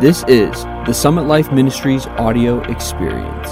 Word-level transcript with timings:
This 0.00 0.22
is 0.28 0.62
the 0.86 0.92
Summit 0.92 1.22
Life 1.22 1.50
Ministries 1.50 2.06
audio 2.06 2.60
experience. 2.70 3.48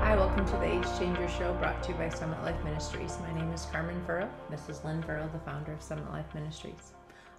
Hi, 0.00 0.16
welcome 0.16 0.44
to 0.44 0.56
the 0.56 0.64
Age 0.64 0.98
Changer 0.98 1.28
Show 1.28 1.54
brought 1.54 1.84
to 1.84 1.92
you 1.92 1.98
by 1.98 2.08
Summit 2.08 2.42
Life 2.42 2.60
Ministries. 2.64 3.16
My 3.20 3.32
name 3.32 3.52
is 3.52 3.68
Carmen 3.70 4.02
Furrow. 4.04 4.28
This 4.50 4.68
is 4.68 4.84
Lynn 4.84 5.04
Furrow, 5.04 5.30
the 5.32 5.38
founder 5.38 5.72
of 5.72 5.80
Summit 5.80 6.10
Life 6.10 6.34
Ministries. 6.34 6.94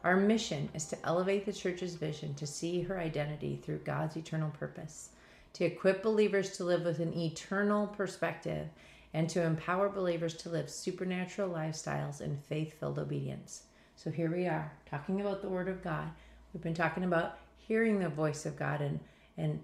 Our 0.06 0.16
mission 0.16 0.70
is 0.74 0.86
to 0.86 0.98
elevate 1.06 1.46
the 1.46 1.52
church's 1.52 1.96
vision 1.96 2.34
to 2.36 2.48
see 2.48 2.82
her 2.84 2.98
identity 2.98 3.60
through 3.62 3.80
God's 3.80 4.16
eternal 4.16 4.52
purpose, 4.52 5.10
to 5.52 5.66
equip 5.66 6.02
believers 6.02 6.56
to 6.56 6.64
live 6.64 6.86
with 6.86 7.02
an 7.02 7.14
eternal 7.14 7.88
perspective, 7.88 8.70
and 9.14 9.30
to 9.30 9.44
empower 9.44 9.90
believers 9.90 10.34
to 10.36 10.50
live 10.50 10.70
supernatural 10.70 11.50
lifestyles 11.50 12.22
in 12.22 12.38
faith 12.38 12.80
filled 12.80 13.00
obedience. 13.00 13.64
So 13.96 14.10
here 14.10 14.32
we 14.32 14.48
are 14.48 14.72
talking 14.90 15.22
about 15.22 15.42
the 15.42 15.50
Word 15.50 15.68
of 15.68 15.84
God. 15.84 16.10
We've 16.54 16.64
been 16.64 16.74
talking 16.74 17.04
about 17.04 17.38
hearing 17.58 18.00
the 18.00 18.10
voice 18.10 18.46
of 18.46 18.58
God 18.58 18.82
and, 18.82 19.00
and 19.38 19.60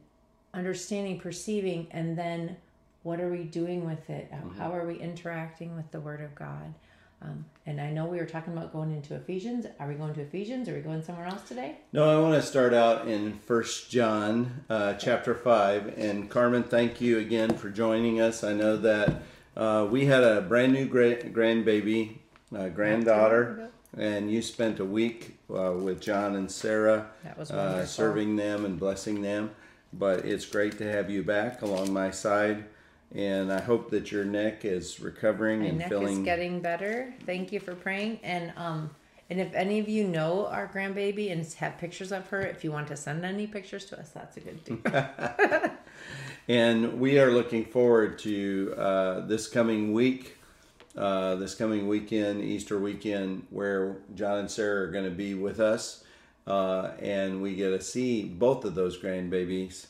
understanding, 0.54 1.20
perceiving, 1.20 1.88
and 1.92 2.18
then 2.18 2.58
what 3.04 3.20
are 3.20 3.30
we 3.30 3.44
doing 3.44 3.86
with 3.86 4.10
it? 4.10 4.32
How 4.58 4.74
are 4.74 4.86
we 4.86 4.96
interacting 4.96 5.76
with 5.76 5.90
the 5.92 6.00
Word 6.00 6.22
of 6.22 6.36
God? 6.36 6.74
Um, 7.22 7.46
and 7.66 7.82
I 7.82 7.92
know 7.92 8.06
we 8.06 8.18
were 8.18 8.26
talking 8.26 8.54
about 8.54 8.72
going 8.72 8.92
into 8.92 9.14
Ephesians. 9.16 9.66
Are 9.80 9.88
we 9.88 9.96
going 9.96 10.14
to 10.14 10.22
Ephesians? 10.22 10.70
Are 10.70 10.74
we 10.74 10.80
going 10.80 11.04
somewhere 11.04 11.26
else 11.26 11.42
today? 11.42 11.76
No, 11.92 12.10
I 12.10 12.22
want 12.22 12.42
to 12.42 12.48
start 12.48 12.74
out 12.74 13.08
in 13.08 13.34
First 13.40 13.90
John, 13.90 14.64
uh, 14.70 14.94
chapter 14.94 15.36
five. 15.36 15.98
And 15.98 16.30
Carmen, 16.30 16.64
thank 16.64 17.02
you 17.02 17.20
again 17.20 17.58
for 17.58 17.70
joining 17.70 18.22
us. 18.22 18.44
I 18.44 18.54
know 18.54 18.78
that 18.78 19.22
uh, 19.58 19.88
we 19.90 20.06
had 20.06 20.24
a 20.24 20.42
brand 20.42 20.74
new 20.74 20.86
gra- 20.86 21.18
grandbaby, 21.24 22.18
uh, 22.56 22.70
granddaughter, 22.70 23.70
and 23.98 24.32
you 24.32 24.42
spent 24.42 24.80
a 24.80 24.86
week 24.86 25.38
uh, 25.54 25.72
with 25.74 26.00
John 26.02 26.36
and 26.36 26.50
Sarah, 26.52 27.08
That 27.24 27.38
was 27.38 27.52
uh, 27.52 27.56
wonderful. 27.56 27.86
serving 27.88 28.36
them 28.36 28.66
and 28.66 28.80
blessing 28.80 29.22
them. 29.22 29.52
But 29.92 30.24
it's 30.26 30.46
great 30.46 30.78
to 30.78 30.92
have 30.92 31.10
you 31.10 31.24
back 31.24 31.64
along 31.64 31.92
my 31.92 32.12
side, 32.12 32.66
and 33.16 33.52
I 33.52 33.60
hope 33.60 33.90
that 33.90 34.12
your 34.12 34.24
neck 34.24 34.64
is 34.64 35.00
recovering 35.00 35.62
My 35.62 35.66
and 35.70 35.78
neck 35.80 35.90
feeling. 35.90 36.20
is 36.20 36.24
getting 36.26 36.60
better. 36.62 37.12
Thank 37.26 37.52
you 37.52 37.60
for 37.60 37.74
praying. 37.74 38.20
And 38.22 38.54
um, 38.56 38.92
and 39.30 39.40
if 39.40 39.54
any 39.54 39.80
of 39.80 39.88
you 39.88 40.06
know 40.08 40.48
our 40.48 40.68
grandbaby 40.68 41.32
and 41.32 41.46
have 41.54 41.78
pictures 41.78 42.12
of 42.12 42.28
her, 42.30 42.42
if 42.42 42.64
you 42.64 42.72
want 42.72 42.88
to 42.88 42.98
send 42.98 43.24
any 43.24 43.48
pictures 43.48 43.86
to 43.86 44.00
us, 44.00 44.10
that's 44.10 44.38
a 44.38 44.40
good 44.40 44.64
deal. 44.64 44.80
And 46.50 47.00
we 47.00 47.20
are 47.20 47.30
looking 47.30 47.64
forward 47.64 48.18
to 48.20 48.74
uh, 48.76 49.20
this 49.28 49.48
coming 49.48 49.94
week, 49.94 50.36
uh, 50.98 51.36
this 51.36 51.54
coming 51.54 51.88
weekend, 51.88 52.44
Easter 52.44 52.80
weekend, 52.80 53.46
where 53.52 53.98
John 54.16 54.40
and 54.40 54.50
Sarah 54.50 54.88
are 54.88 54.92
going 54.92 55.06
to 55.06 55.12
be 55.12 55.36
with 55.36 55.60
us. 55.60 56.04
Uh, 56.48 56.90
and 57.00 57.44
we 57.44 57.54
get 57.54 57.70
to 57.70 57.82
see 57.82 58.24
both 58.24 58.66
of 58.66 58.74
those 58.74 59.00
grandbabies. 59.00 59.86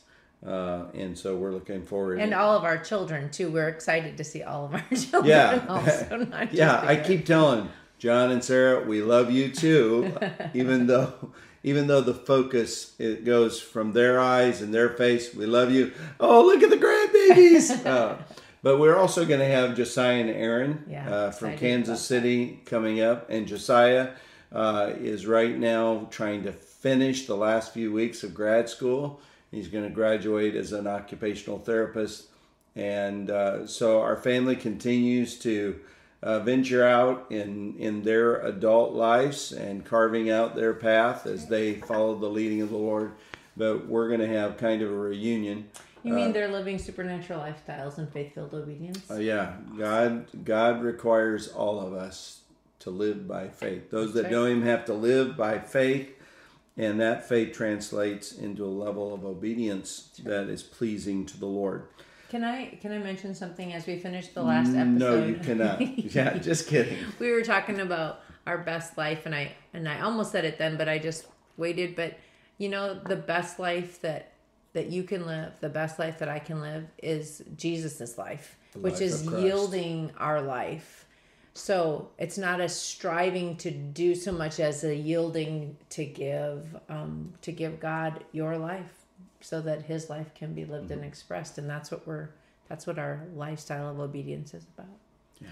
Uh, 0.46 0.84
and 0.92 1.18
so 1.18 1.34
we're 1.34 1.52
looking 1.52 1.82
forward. 1.82 2.20
and 2.20 2.34
all 2.34 2.54
of 2.54 2.64
our 2.64 2.76
children 2.76 3.30
too. 3.30 3.50
We're 3.50 3.68
excited 3.68 4.18
to 4.18 4.24
see 4.24 4.42
all 4.42 4.66
of 4.66 4.74
our 4.74 4.84
children. 4.94 5.24
Yeah. 5.24 5.64
Also, 5.66 6.16
not 6.16 6.52
yeah, 6.52 6.82
I 6.84 6.96
keep 6.96 7.24
telling 7.24 7.70
John 8.00 8.30
and 8.30 8.42
Sarah, 8.42 8.82
we 8.82 9.02
love 9.02 9.30
you 9.30 9.50
too, 9.50 10.16
even 10.54 10.86
though 10.86 11.32
even 11.62 11.86
though 11.86 12.00
the 12.00 12.14
focus 12.14 12.94
it 12.98 13.26
goes 13.26 13.60
from 13.60 13.92
their 13.92 14.18
eyes 14.18 14.62
and 14.62 14.72
their 14.72 14.88
face, 14.88 15.34
we 15.34 15.44
love 15.44 15.70
you. 15.70 15.92
Oh, 16.18 16.46
look 16.46 16.62
at 16.62 16.70
the 16.70 16.78
grandbabies! 16.78 17.86
uh, 17.86 18.16
but 18.62 18.78
we're 18.78 18.96
also 18.96 19.26
going 19.26 19.40
to 19.40 19.46
have 19.46 19.76
Josiah 19.76 20.20
and 20.22 20.30
Aaron 20.30 20.84
Yeah, 20.88 21.10
uh, 21.10 21.30
from 21.30 21.58
Kansas. 21.58 22.00
City 22.00 22.62
coming 22.64 23.02
up, 23.02 23.28
and 23.28 23.46
Josiah 23.46 24.12
uh, 24.50 24.92
is 24.98 25.26
right 25.26 25.56
now 25.56 26.08
trying 26.10 26.42
to 26.44 26.52
finish 26.52 27.26
the 27.26 27.36
last 27.36 27.74
few 27.74 27.92
weeks 27.92 28.24
of 28.24 28.34
grad 28.34 28.70
school. 28.70 29.20
He's 29.50 29.68
going 29.68 29.84
to 29.84 29.90
graduate 29.90 30.54
as 30.54 30.72
an 30.72 30.86
occupational 30.86 31.58
therapist 31.58 32.30
and 32.76 33.30
uh, 33.30 33.66
so 33.66 34.00
our 34.00 34.16
family 34.16 34.56
continues 34.56 35.38
to 35.40 35.80
uh, 36.22 36.40
venture 36.40 36.84
out 36.84 37.26
in 37.30 37.76
in 37.78 38.02
their 38.02 38.40
adult 38.40 38.92
lives 38.92 39.52
and 39.52 39.84
carving 39.84 40.30
out 40.30 40.54
their 40.54 40.74
path 40.74 41.26
as 41.26 41.46
they 41.46 41.74
follow 41.74 42.14
the 42.14 42.28
leading 42.28 42.62
of 42.62 42.70
the 42.70 42.76
Lord. 42.76 43.12
But 43.56 43.86
we're 43.86 44.08
going 44.08 44.20
to 44.20 44.28
have 44.28 44.56
kind 44.56 44.82
of 44.82 44.90
a 44.90 44.96
reunion. 44.96 45.68
You 46.02 46.14
mean 46.14 46.32
they're 46.32 46.48
living 46.48 46.78
supernatural 46.78 47.40
lifestyles 47.40 47.98
in 47.98 48.06
faith-filled 48.06 48.54
obedience? 48.54 49.10
Uh, 49.10 49.16
yeah, 49.16 49.56
God 49.76 50.26
God 50.44 50.82
requires 50.82 51.48
all 51.48 51.80
of 51.80 51.92
us 51.92 52.40
to 52.80 52.90
live 52.90 53.28
by 53.28 53.48
faith. 53.48 53.90
Those 53.90 54.14
that 54.14 54.30
know 54.30 54.46
Him 54.46 54.62
have 54.62 54.86
to 54.86 54.94
live 54.94 55.36
by 55.36 55.58
faith, 55.58 56.10
and 56.76 56.98
that 57.00 57.28
faith 57.28 57.54
translates 57.54 58.32
into 58.32 58.64
a 58.64 58.66
level 58.66 59.12
of 59.12 59.24
obedience 59.24 60.10
that 60.24 60.48
is 60.48 60.62
pleasing 60.62 61.26
to 61.26 61.38
the 61.38 61.46
Lord. 61.46 61.84
Can 62.30 62.44
I 62.44 62.66
can 62.80 62.92
I 62.92 62.98
mention 62.98 63.34
something 63.34 63.72
as 63.72 63.86
we 63.86 63.96
finish 63.96 64.28
the 64.28 64.42
last 64.42 64.68
episode? 64.68 64.86
No, 64.86 65.26
you 65.26 65.34
cannot. 65.34 65.80
yeah, 66.14 66.38
just 66.38 66.68
kidding. 66.68 66.96
we 67.18 67.32
were 67.32 67.42
talking 67.42 67.80
about 67.80 68.20
our 68.46 68.58
best 68.58 68.96
life 68.96 69.26
and 69.26 69.34
I 69.34 69.52
and 69.74 69.88
I 69.88 70.00
almost 70.00 70.30
said 70.30 70.44
it 70.44 70.56
then 70.56 70.76
but 70.76 70.88
I 70.88 70.98
just 70.98 71.26
waited 71.56 71.96
but 71.96 72.18
you 72.58 72.68
know 72.68 72.94
the 72.94 73.16
best 73.16 73.58
life 73.58 74.00
that 74.02 74.32
that 74.72 74.90
you 74.90 75.02
can 75.02 75.26
live 75.26 75.52
the 75.60 75.68
best 75.68 75.98
life 75.98 76.20
that 76.20 76.28
I 76.28 76.38
can 76.38 76.60
live 76.60 76.86
is 77.02 77.42
Jesus's 77.56 78.16
life 78.16 78.56
which 78.76 78.94
life 78.94 79.02
is 79.02 79.24
yielding 79.24 80.12
our 80.16 80.40
life 80.40 81.06
so 81.54 82.10
it's 82.16 82.38
not 82.38 82.60
a 82.60 82.68
striving 82.68 83.56
to 83.56 83.72
do 83.72 84.14
so 84.14 84.30
much 84.30 84.60
as 84.60 84.84
a 84.84 84.94
yielding 84.94 85.76
to 85.90 86.04
give 86.04 86.76
um, 86.88 87.34
to 87.42 87.50
give 87.50 87.80
God 87.80 88.24
your 88.32 88.56
life 88.56 88.99
so 89.40 89.60
that 89.60 89.82
his 89.82 90.10
life 90.10 90.34
can 90.34 90.54
be 90.54 90.64
lived 90.64 90.84
Mm-hmm. 90.90 91.00
and 91.00 91.04
expressed 91.04 91.58
and 91.58 91.68
that's 91.68 91.90
what 91.90 92.06
we're 92.06 92.28
that's 92.68 92.86
what 92.86 92.98
our 92.98 93.24
lifestyle 93.34 93.88
of 93.90 93.98
obedience 93.98 94.54
is 94.54 94.64
about 94.76 94.86
Yeah. 95.40 95.48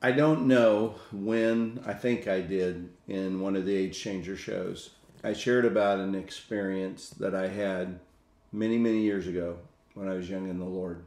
I 0.00 0.12
don't 0.12 0.46
know 0.46 0.94
when, 1.10 1.80
I 1.84 1.92
think 1.92 2.28
I 2.28 2.40
did 2.40 2.88
in 3.08 3.40
one 3.40 3.56
of 3.56 3.66
the 3.66 3.74
Age 3.74 3.98
Changer 3.98 4.36
shows. 4.36 4.90
I 5.24 5.32
shared 5.32 5.64
about 5.64 5.98
an 5.98 6.14
experience 6.14 7.10
that 7.10 7.34
I 7.34 7.48
had 7.48 7.98
many, 8.52 8.78
many 8.78 9.00
years 9.00 9.26
ago 9.26 9.58
when 9.94 10.08
I 10.08 10.14
was 10.14 10.30
young 10.30 10.48
in 10.48 10.58
the 10.60 10.64
Lord 10.64 11.04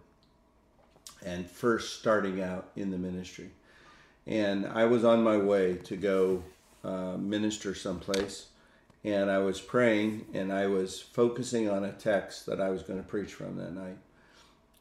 and 1.25 1.49
first 1.49 1.99
starting 1.99 2.41
out 2.41 2.69
in 2.75 2.91
the 2.91 2.97
ministry. 2.97 3.51
And 4.27 4.65
I 4.67 4.83
was 4.85 5.05
on 5.05 5.23
my 5.23 5.37
way 5.37 5.75
to 5.85 5.95
go 5.95 6.43
uh, 6.83 7.15
minister 7.17 7.73
someplace. 7.73 8.47
And 9.03 9.31
I 9.31 9.39
was 9.39 9.59
praying 9.59 10.27
and 10.33 10.53
I 10.53 10.67
was 10.67 11.01
focusing 11.01 11.69
on 11.69 11.83
a 11.83 11.91
text 11.91 12.45
that 12.45 12.61
I 12.61 12.69
was 12.69 12.83
going 12.83 12.99
to 13.01 13.07
preach 13.07 13.33
from 13.33 13.57
that 13.57 13.73
night 13.73 13.97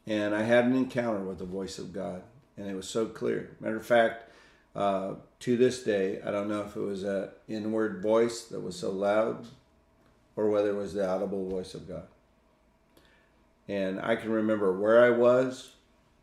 and 0.07 0.33
I 0.33 0.43
had 0.43 0.65
an 0.65 0.75
encounter 0.75 1.19
with 1.19 1.39
the 1.39 1.45
voice 1.45 1.77
of 1.77 1.93
God, 1.93 2.23
and 2.57 2.69
it 2.69 2.75
was 2.75 2.89
so 2.89 3.05
clear. 3.05 3.55
Matter 3.59 3.77
of 3.77 3.85
fact, 3.85 4.31
uh, 4.75 5.15
to 5.39 5.57
this 5.57 5.83
day, 5.83 6.21
I 6.25 6.31
don't 6.31 6.49
know 6.49 6.61
if 6.61 6.75
it 6.75 6.81
was 6.81 7.03
an 7.03 7.29
inward 7.47 8.01
voice 8.01 8.45
that 8.45 8.61
was 8.61 8.77
so 8.77 8.91
loud, 8.91 9.45
or 10.35 10.49
whether 10.49 10.69
it 10.69 10.75
was 10.75 10.93
the 10.93 11.07
audible 11.07 11.49
voice 11.49 11.73
of 11.75 11.87
God. 11.87 12.07
And 13.67 14.01
I 14.01 14.15
can 14.15 14.31
remember 14.31 14.77
where 14.77 15.03
I 15.03 15.11
was, 15.11 15.73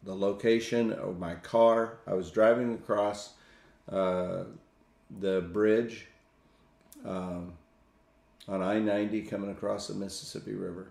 the 0.03 0.15
location 0.15 0.93
of 0.93 1.19
my 1.19 1.35
car. 1.35 1.99
I 2.07 2.15
was 2.15 2.31
driving 2.31 2.75
across 2.75 3.35
uh, 3.91 4.45
the 5.21 5.41
bridge 5.41 6.07
um, 7.07 7.53
on 8.49 8.63
I 8.63 8.79
90 8.79 9.23
coming 9.23 9.51
across 9.51 9.89
the 9.89 9.95
Mississippi 9.95 10.55
River. 10.55 10.91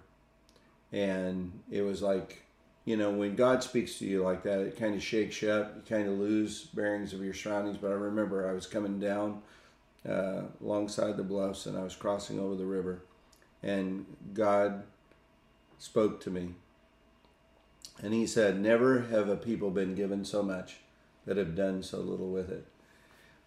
And 0.92 1.60
it 1.70 1.82
was 1.82 2.02
like, 2.02 2.44
you 2.86 2.96
know, 2.96 3.12
when 3.12 3.36
God 3.36 3.64
speaks 3.64 3.96
to 4.00 4.06
you 4.06 4.24
like 4.24 4.44
that, 4.44 4.60
it 4.60 4.78
kind 4.78 4.96
of 4.96 5.04
shakes 5.04 5.42
you 5.42 5.50
up. 5.50 5.74
You 5.76 5.82
kind 5.96 6.08
of 6.08 6.18
lose 6.18 6.66
bearings 6.66 7.14
of 7.14 7.24
your 7.24 7.34
surroundings. 7.34 7.78
But 7.78 7.92
I 7.92 7.96
remember 7.96 8.48
I 8.48 8.54
was 8.54 8.68
coming 8.68 9.00
down 9.00 9.42
uh, 10.08 10.44
alongside 10.62 11.18
the 11.18 11.24
bluffs 11.24 11.66
and 11.66 11.78
I 11.78 11.84
was 11.84 11.96
crossing 11.96 12.40
over 12.40 12.56
the 12.56 12.66
river. 12.66 13.02
And 13.64 14.06
God 14.34 14.84
spoke 15.80 16.22
to 16.22 16.30
me. 16.30 16.54
And 18.02 18.14
He 18.14 18.28
said, 18.28 18.62
Never 18.62 19.02
have 19.02 19.28
a 19.28 19.36
people 19.36 19.72
been 19.72 19.96
given 19.96 20.24
so 20.24 20.44
much 20.44 20.78
that 21.26 21.38
have 21.38 21.56
done 21.56 21.84
so 21.84 21.98
little 21.98 22.30
with 22.30 22.50
it. 22.50 22.68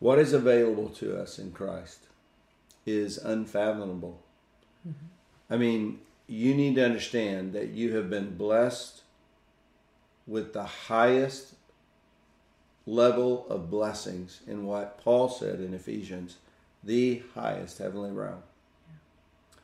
What 0.01 0.19
is 0.19 0.33
available 0.33 0.89
to 0.91 1.17
us 1.17 1.39
in 1.39 1.53
Christ 1.53 2.01
is 2.87 3.19
unfathomable. 3.19 4.21
Mm-hmm. 4.87 5.53
I 5.53 5.57
mean, 5.57 5.99
you 6.27 6.55
need 6.55 6.77
to 6.77 6.85
understand 6.85 7.53
that 7.55 7.71
you 7.71 7.97
have 7.97 8.09
been 8.09 8.37
blessed 8.37 9.03
with 10.27 10.53
the 10.53 10.65
highest 10.65 11.55
level 12.87 13.47
of 13.49 13.71
blessings 13.71 14.41
in 14.47 14.65
what 14.65 14.99
Paul 14.99 15.29
said 15.29 15.61
in 15.61 15.75
Ephesians, 15.75 16.37
the 16.83 17.23
highest 17.35 17.79
heavenly 17.79 18.11
realm. 18.11 18.43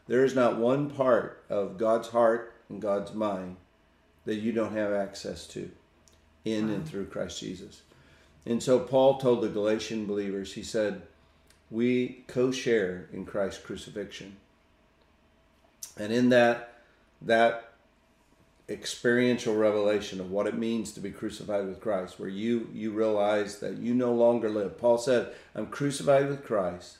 There 0.08 0.24
is 0.24 0.34
not 0.34 0.58
one 0.58 0.90
part 0.90 1.44
of 1.48 1.78
God's 1.78 2.08
heart 2.08 2.54
and 2.68 2.80
God's 2.80 3.14
mind 3.14 3.56
that 4.24 4.36
you 4.36 4.52
don't 4.52 4.76
have 4.76 4.92
access 4.92 5.46
to 5.48 5.70
in 6.44 6.68
and 6.68 6.86
through 6.86 7.06
Christ 7.06 7.40
Jesus. 7.40 7.82
And 8.44 8.62
so 8.62 8.78
Paul 8.78 9.18
told 9.18 9.42
the 9.42 9.48
Galatian 9.48 10.06
believers, 10.06 10.52
he 10.52 10.62
said, 10.62 11.02
we 11.70 12.24
co 12.26 12.50
share 12.50 13.08
in 13.12 13.24
Christ's 13.24 13.62
crucifixion. 13.62 14.36
And 15.98 16.12
in 16.12 16.28
that, 16.28 16.74
that 17.22 17.72
experiential 18.68 19.54
revelation 19.54 20.20
of 20.20 20.30
what 20.30 20.46
it 20.46 20.58
means 20.58 20.92
to 20.92 21.00
be 21.00 21.10
crucified 21.10 21.66
with 21.66 21.80
Christ, 21.80 22.18
where 22.18 22.28
you, 22.28 22.68
you 22.72 22.90
realize 22.90 23.60
that 23.60 23.76
you 23.76 23.94
no 23.94 24.12
longer 24.12 24.50
live. 24.50 24.78
Paul 24.78 24.98
said, 24.98 25.32
I'm 25.54 25.66
crucified 25.66 26.28
with 26.28 26.44
Christ, 26.44 26.98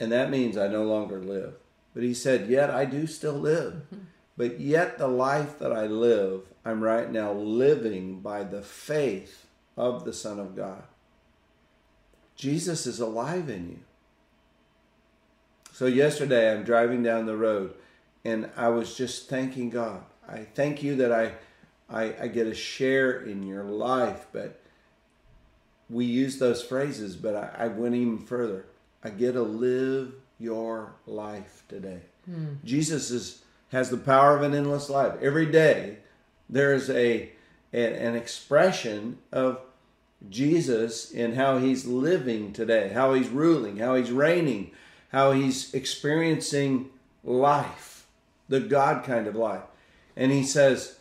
and 0.00 0.10
that 0.10 0.30
means 0.30 0.56
I 0.56 0.68
no 0.68 0.84
longer 0.84 1.18
live. 1.18 1.54
But 1.94 2.02
he 2.02 2.14
said, 2.14 2.48
Yet 2.48 2.70
I 2.70 2.84
do 2.84 3.06
still 3.06 3.34
live. 3.34 3.74
Mm-hmm. 3.74 4.04
But 4.36 4.60
yet 4.60 4.98
the 4.98 5.08
life 5.08 5.58
that 5.58 5.72
I 5.72 5.86
live, 5.86 6.42
I'm 6.64 6.82
right 6.82 7.10
now 7.10 7.32
living 7.32 8.20
by 8.20 8.44
the 8.44 8.60
faith 8.60 9.46
of 9.76 10.04
the 10.04 10.12
Son 10.12 10.38
of 10.38 10.54
God. 10.54 10.82
Jesus 12.36 12.86
is 12.86 13.00
alive 13.00 13.48
in 13.48 13.68
you. 13.70 13.78
So 15.72 15.86
yesterday 15.86 16.52
I'm 16.52 16.64
driving 16.64 17.02
down 17.02 17.26
the 17.26 17.36
road 17.36 17.74
and 18.24 18.50
I 18.56 18.68
was 18.68 18.96
just 18.96 19.28
thanking 19.28 19.70
God. 19.70 20.02
I 20.28 20.38
thank 20.54 20.82
you 20.82 20.96
that 20.96 21.12
I, 21.12 21.32
I, 21.88 22.14
I 22.22 22.28
get 22.28 22.46
a 22.46 22.54
share 22.54 23.20
in 23.20 23.42
your 23.42 23.64
life, 23.64 24.26
but 24.32 24.60
we 25.88 26.04
use 26.04 26.38
those 26.38 26.62
phrases, 26.62 27.16
but 27.16 27.34
I, 27.34 27.64
I 27.64 27.68
went 27.68 27.94
even 27.94 28.18
further. 28.18 28.66
I 29.04 29.10
get 29.10 29.32
to 29.32 29.42
live 29.42 30.14
your 30.38 30.94
life 31.06 31.62
today. 31.68 32.00
Mm. 32.28 32.56
Jesus 32.64 33.10
is, 33.10 33.42
has 33.70 33.90
the 33.90 33.96
power 33.96 34.36
of 34.36 34.42
an 34.42 34.54
endless 34.54 34.90
life. 34.90 35.12
Every 35.22 35.46
day 35.46 35.98
there 36.48 36.74
is 36.74 36.90
a, 36.90 37.30
a 37.72 38.06
an 38.06 38.16
expression 38.16 39.18
of 39.32 39.60
Jesus 40.28 41.10
in 41.10 41.34
how 41.34 41.58
he's 41.58 41.86
living 41.86 42.52
today, 42.52 42.88
how 42.88 43.14
he's 43.14 43.28
ruling, 43.28 43.78
how 43.78 43.94
he's 43.94 44.10
reigning, 44.10 44.70
how 45.12 45.32
he's 45.32 45.72
experiencing 45.74 46.90
life, 47.22 48.06
the 48.48 48.60
God 48.60 49.04
kind 49.04 49.26
of 49.26 49.36
life. 49.36 49.62
And 50.16 50.32
he 50.32 50.42
says, 50.42 50.98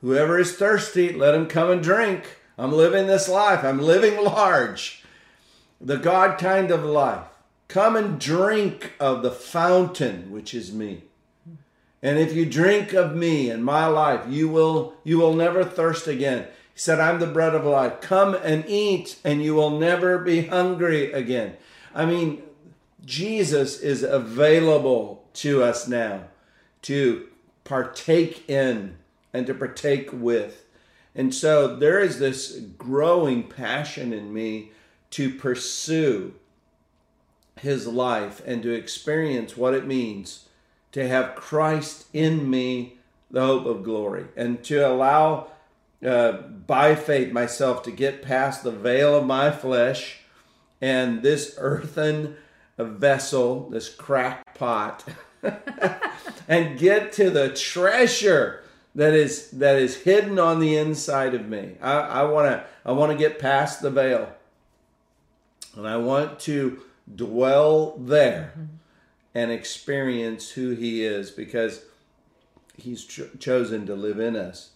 Whoever 0.00 0.38
is 0.38 0.56
thirsty, 0.56 1.12
let 1.12 1.34
him 1.34 1.46
come 1.46 1.70
and 1.70 1.82
drink. 1.82 2.36
I'm 2.56 2.72
living 2.72 3.06
this 3.06 3.28
life. 3.28 3.64
I'm 3.64 3.80
living 3.80 4.22
large. 4.22 5.04
The 5.80 5.96
God 5.96 6.38
kind 6.38 6.70
of 6.70 6.84
life. 6.84 7.24
Come 7.68 7.96
and 7.96 8.20
drink 8.20 8.92
of 8.98 9.22
the 9.22 9.30
fountain, 9.30 10.30
which 10.30 10.54
is 10.54 10.72
me. 10.72 11.04
And 12.02 12.18
if 12.18 12.34
you 12.34 12.46
drink 12.46 12.92
of 12.92 13.14
me 13.14 13.50
and 13.50 13.64
my 13.64 13.86
life, 13.86 14.22
you 14.28 14.48
will 14.48 14.94
you 15.04 15.18
will 15.18 15.34
never 15.34 15.64
thirst 15.64 16.06
again. 16.06 16.46
He 16.78 16.82
said, 16.82 17.00
I'm 17.00 17.18
the 17.18 17.26
bread 17.26 17.56
of 17.56 17.64
life. 17.64 18.00
Come 18.00 18.36
and 18.36 18.64
eat, 18.68 19.16
and 19.24 19.42
you 19.42 19.56
will 19.56 19.80
never 19.80 20.16
be 20.16 20.46
hungry 20.46 21.10
again. 21.10 21.56
I 21.92 22.06
mean, 22.06 22.40
Jesus 23.04 23.80
is 23.80 24.04
available 24.04 25.24
to 25.34 25.64
us 25.64 25.88
now 25.88 26.28
to 26.82 27.26
partake 27.64 28.48
in 28.48 28.96
and 29.32 29.44
to 29.48 29.54
partake 29.54 30.10
with. 30.12 30.66
And 31.16 31.34
so 31.34 31.74
there 31.74 31.98
is 31.98 32.20
this 32.20 32.60
growing 32.78 33.48
passion 33.48 34.12
in 34.12 34.32
me 34.32 34.70
to 35.10 35.34
pursue 35.34 36.32
his 37.56 37.88
life 37.88 38.40
and 38.46 38.62
to 38.62 38.72
experience 38.72 39.56
what 39.56 39.74
it 39.74 39.84
means 39.84 40.46
to 40.92 41.08
have 41.08 41.34
Christ 41.34 42.06
in 42.12 42.48
me, 42.48 42.98
the 43.32 43.44
hope 43.44 43.66
of 43.66 43.82
glory, 43.82 44.26
and 44.36 44.62
to 44.62 44.86
allow 44.86 45.48
uh, 46.04 46.32
by 46.32 46.94
faith 46.94 47.32
myself 47.32 47.82
to 47.82 47.90
get 47.90 48.22
past 48.22 48.62
the 48.62 48.70
veil 48.70 49.16
of 49.16 49.26
my 49.26 49.50
flesh 49.50 50.20
and 50.80 51.22
this 51.22 51.56
earthen 51.58 52.36
vessel, 52.76 53.68
this 53.70 53.88
crack 53.88 54.54
pot, 54.54 55.04
and 56.48 56.78
get 56.78 57.12
to 57.12 57.30
the 57.30 57.52
treasure 57.52 58.62
that 58.94 59.14
is 59.14 59.50
that 59.52 59.76
is 59.76 60.02
hidden 60.02 60.38
on 60.38 60.60
the 60.60 60.76
inside 60.76 61.34
of 61.34 61.48
me. 61.48 61.76
I 61.80 62.24
want 62.24 62.48
to 62.48 62.64
I 62.84 62.92
want 62.92 63.12
to 63.12 63.18
get 63.18 63.38
past 63.38 63.82
the 63.82 63.90
veil, 63.90 64.32
and 65.76 65.86
I 65.86 65.96
want 65.96 66.40
to 66.40 66.82
dwell 67.14 67.96
there 67.98 68.54
and 69.34 69.50
experience 69.50 70.50
who 70.50 70.70
He 70.70 71.04
is 71.04 71.30
because 71.30 71.84
He's 72.76 73.04
cho- 73.04 73.30
chosen 73.38 73.86
to 73.86 73.94
live 73.94 74.20
in 74.20 74.36
us, 74.36 74.70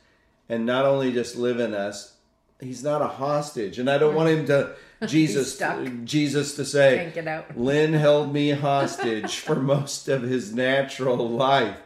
and 0.49 0.67
not 0.67 0.85
only 0.85 1.12
just 1.12 1.37
live 1.37 1.61
in 1.61 1.75
us. 1.75 2.17
He's 2.61 2.85
not 2.85 3.03
a 3.03 3.09
hostage, 3.09 3.79
and 3.81 3.91
I 3.91 3.99
don't 3.99 4.15
want 4.15 4.29
him 4.29 4.47
to 4.47 4.75
Jesus 5.06 5.61
Jesus 6.05 6.55
to 6.56 6.65
say 6.65 6.97
Can't 6.97 7.15
get 7.15 7.27
out. 7.27 7.59
Lynn 7.59 7.93
held 7.93 8.33
me 8.33 8.50
hostage 8.50 9.39
for 9.39 9.56
most 9.75 10.09
of 10.09 10.23
his 10.23 10.55
natural 10.55 11.29
life. 11.29 11.77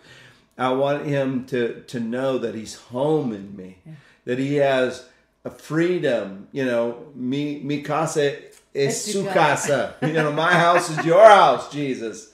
I 0.58 0.72
want 0.72 1.06
him 1.06 1.46
to 1.46 1.82
to 1.88 2.00
know 2.00 2.38
that 2.38 2.54
he's 2.54 2.74
home 2.74 3.32
in 3.32 3.56
me, 3.56 3.78
yeah. 3.86 3.92
that 4.24 4.38
he 4.38 4.56
has 4.56 5.08
a 5.44 5.50
freedom. 5.50 6.48
You 6.52 6.64
know, 6.64 7.06
mi 7.14 7.60
mi 7.62 7.82
casa 7.82 8.36
es 8.74 9.04
su 9.04 9.24
casa. 9.26 9.94
you 10.02 10.12
know, 10.12 10.32
my 10.32 10.52
house 10.52 10.90
is 10.90 11.04
your 11.04 11.24
house, 11.24 11.72
Jesus. 11.72 12.32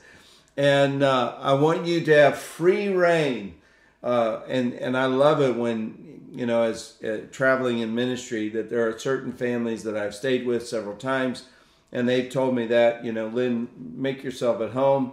And 0.57 1.03
uh, 1.03 1.37
I 1.41 1.55
want 1.55 1.87
you 1.87 2.01
to 2.03 2.15
have 2.15 2.39
free 2.39 2.89
reign. 2.89 3.55
Uh, 4.03 4.41
and 4.49 4.75
and 4.75 4.97
I 4.97 5.07
love 5.07 5.41
it 5.41 5.57
when 5.57 6.02
you 6.33 6.47
know 6.47 6.63
as 6.63 7.01
uh, 7.03 7.27
traveling 7.31 7.79
in 7.79 7.95
ministry 7.95 8.49
that 8.51 8.71
there 8.71 8.89
are 8.89 8.99
certain 8.99 9.33
families 9.33 9.83
that 9.85 9.97
I've 9.97 10.15
stayed 10.15 10.47
with 10.47 10.67
several 10.67 10.97
times, 10.97 11.45
and 11.93 12.09
they've 12.09 12.31
told 12.31 12.55
me 12.55 12.67
that 12.67 13.05
you 13.05 13.13
know 13.13 13.29
Lynn, 13.29 13.69
make 13.77 14.25
yourself 14.25 14.61
at 14.61 14.71
home. 14.71 15.13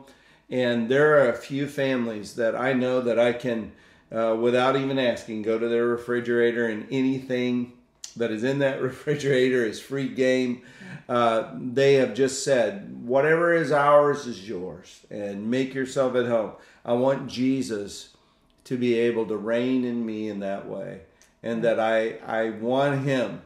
And 0.51 0.89
there 0.89 1.13
are 1.19 1.29
a 1.29 1.37
few 1.37 1.67
families 1.67 2.35
that 2.35 2.55
I 2.55 2.73
know 2.73 3.01
that 3.01 3.19
I 3.19 3.33
can, 3.33 3.71
uh, 4.11 4.35
without 4.39 4.75
even 4.75 4.97
asking, 4.97 5.43
go 5.43 5.59
to 5.59 5.67
their 5.67 5.85
refrigerator 5.85 6.65
and 6.65 6.87
anything 6.89 7.73
that 8.15 8.31
is 8.31 8.43
in 8.43 8.59
that 8.59 8.81
refrigerator 8.81 9.63
is 9.63 9.79
free 9.79 10.07
game. 10.07 10.63
Uh, 11.07 11.51
they 11.55 11.95
have 11.95 12.13
just 12.13 12.43
said, 12.43 13.03
whatever 13.03 13.53
is 13.53 13.71
ours 13.71 14.25
is 14.25 14.47
yours, 14.47 15.01
and 15.09 15.49
make 15.49 15.73
yourself 15.73 16.15
at 16.15 16.25
home. 16.25 16.53
I 16.83 16.93
want 16.93 17.27
Jesus 17.27 18.15
to 18.65 18.77
be 18.77 18.95
able 18.95 19.25
to 19.25 19.37
reign 19.37 19.83
in 19.83 20.05
me 20.05 20.29
in 20.29 20.39
that 20.39 20.67
way, 20.67 21.01
and 21.43 21.63
that 21.63 21.79
I 21.79 22.17
I 22.25 22.51
want 22.51 23.03
Him 23.03 23.41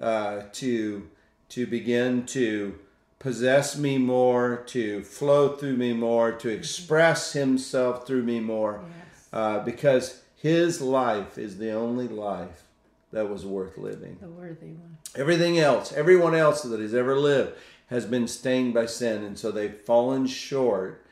uh, 0.00 0.42
to 0.52 1.08
to 1.50 1.66
begin 1.66 2.26
to 2.26 2.78
possess 3.18 3.76
me 3.76 3.98
more, 3.98 4.62
to 4.66 5.02
flow 5.02 5.56
through 5.56 5.76
me 5.76 5.92
more, 5.92 6.32
to 6.32 6.48
express 6.48 7.32
Himself 7.32 8.06
through 8.06 8.22
me 8.22 8.40
more, 8.40 8.84
yes. 8.84 9.28
uh, 9.32 9.58
because 9.60 10.22
His 10.36 10.80
life 10.80 11.38
is 11.38 11.58
the 11.58 11.72
only 11.72 12.08
life 12.08 12.64
that 13.12 13.28
was 13.28 13.46
worth 13.46 13.78
living. 13.78 14.18
The 14.20 14.28
worthy 14.28 14.66
one. 14.66 14.98
Everything 15.14 15.58
else, 15.58 15.92
everyone 15.92 16.34
else 16.34 16.62
that 16.62 16.80
has 16.80 16.94
ever 16.94 17.18
lived, 17.18 17.56
has 17.86 18.04
been 18.04 18.28
stained 18.28 18.74
by 18.74 18.86
sin, 18.86 19.22
and 19.22 19.38
so 19.38 19.50
they've 19.50 19.74
fallen 19.74 20.26
short 20.26 21.05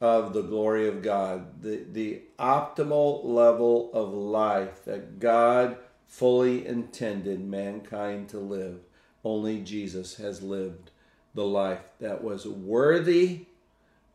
of 0.00 0.32
the 0.32 0.42
glory 0.42 0.88
of 0.88 1.02
God. 1.02 1.62
The, 1.62 1.84
the 1.90 2.22
optimal 2.38 3.24
level 3.24 3.90
of 3.92 4.12
life 4.12 4.84
that 4.84 5.18
God 5.18 5.76
fully 6.06 6.66
intended 6.66 7.40
mankind 7.40 8.28
to 8.30 8.38
live. 8.38 8.80
Only 9.24 9.60
Jesus 9.60 10.16
has 10.16 10.42
lived 10.42 10.90
the 11.34 11.44
life 11.44 11.82
that 12.00 12.24
was 12.24 12.46
worthy 12.46 13.46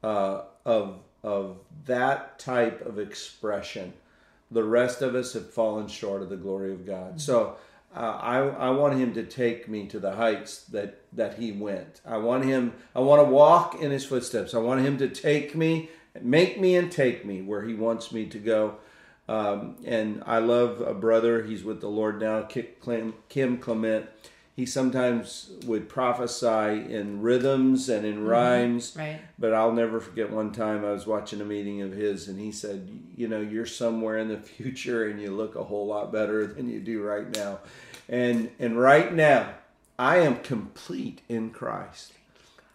uh, 0.03 0.41
of, 0.65 0.99
of 1.23 1.57
that 1.85 2.39
type 2.39 2.85
of 2.85 2.99
expression 2.99 3.93
the 4.51 4.63
rest 4.63 5.01
of 5.01 5.15
us 5.15 5.33
have 5.33 5.51
fallen 5.51 5.87
short 5.87 6.21
of 6.21 6.29
the 6.29 6.37
glory 6.37 6.71
of 6.71 6.85
God. 6.85 7.19
So 7.19 7.57
uh, 7.95 8.19
I, 8.21 8.37
I 8.39 8.69
want 8.71 8.99
him 8.99 9.13
to 9.13 9.23
take 9.23 9.69
me 9.69 9.87
to 9.87 9.99
the 9.99 10.15
heights 10.15 10.65
that, 10.65 11.01
that 11.13 11.35
he 11.35 11.51
went. 11.53 12.01
I 12.05 12.17
want 12.17 12.43
him, 12.43 12.73
I 12.93 12.99
want 12.99 13.25
to 13.25 13.31
walk 13.31 13.81
in 13.81 13.91
his 13.91 14.05
footsteps. 14.05 14.53
I 14.53 14.57
want 14.57 14.81
him 14.81 14.97
to 14.97 15.07
take 15.07 15.55
me, 15.55 15.89
make 16.21 16.59
me 16.59 16.75
and 16.75 16.91
take 16.91 17.25
me 17.25 17.41
where 17.41 17.63
he 17.63 17.73
wants 17.73 18.11
me 18.11 18.25
to 18.27 18.37
go. 18.37 18.75
Um, 19.29 19.77
and 19.85 20.21
I 20.25 20.39
love 20.39 20.81
a 20.81 20.93
brother, 20.93 21.43
he's 21.43 21.63
with 21.63 21.81
the 21.81 21.87
Lord 21.87 22.19
now, 22.19 22.43
Kim 22.43 23.57
Clement 23.57 24.07
he 24.55 24.65
sometimes 24.65 25.51
would 25.65 25.89
prophesy 25.89 26.93
in 26.93 27.21
rhythms 27.21 27.89
and 27.89 28.05
in 28.05 28.15
mm-hmm. 28.15 28.27
rhymes. 28.27 28.95
Right. 28.97 29.19
But 29.38 29.53
I'll 29.53 29.74
never 29.74 30.00
forget 30.00 30.31
one 30.31 30.53
time 30.53 30.85
I 30.85 30.93
was 30.93 31.05
watching 31.05 31.41
a 31.41 31.45
meeting 31.45 31.81
of 31.81 31.91
his 31.91 32.29
and 32.29 32.39
he 32.39 32.53
said, 32.53 32.89
You 33.17 33.27
know, 33.27 33.41
you're 33.41 33.65
somewhere 33.65 34.17
in 34.17 34.29
the 34.29 34.38
future 34.38 35.09
and 35.09 35.21
you 35.21 35.31
look 35.31 35.55
a 35.55 35.63
whole 35.63 35.88
lot 35.88 36.13
better 36.13 36.47
than 36.47 36.69
you 36.69 36.79
do 36.79 37.01
right 37.01 37.29
now. 37.35 37.59
And 38.07 38.50
and 38.57 38.79
right 38.79 39.13
now, 39.13 39.55
I 40.00 40.17
am 40.17 40.38
complete 40.38 41.21
in 41.27 41.50
Christ. 41.50 42.13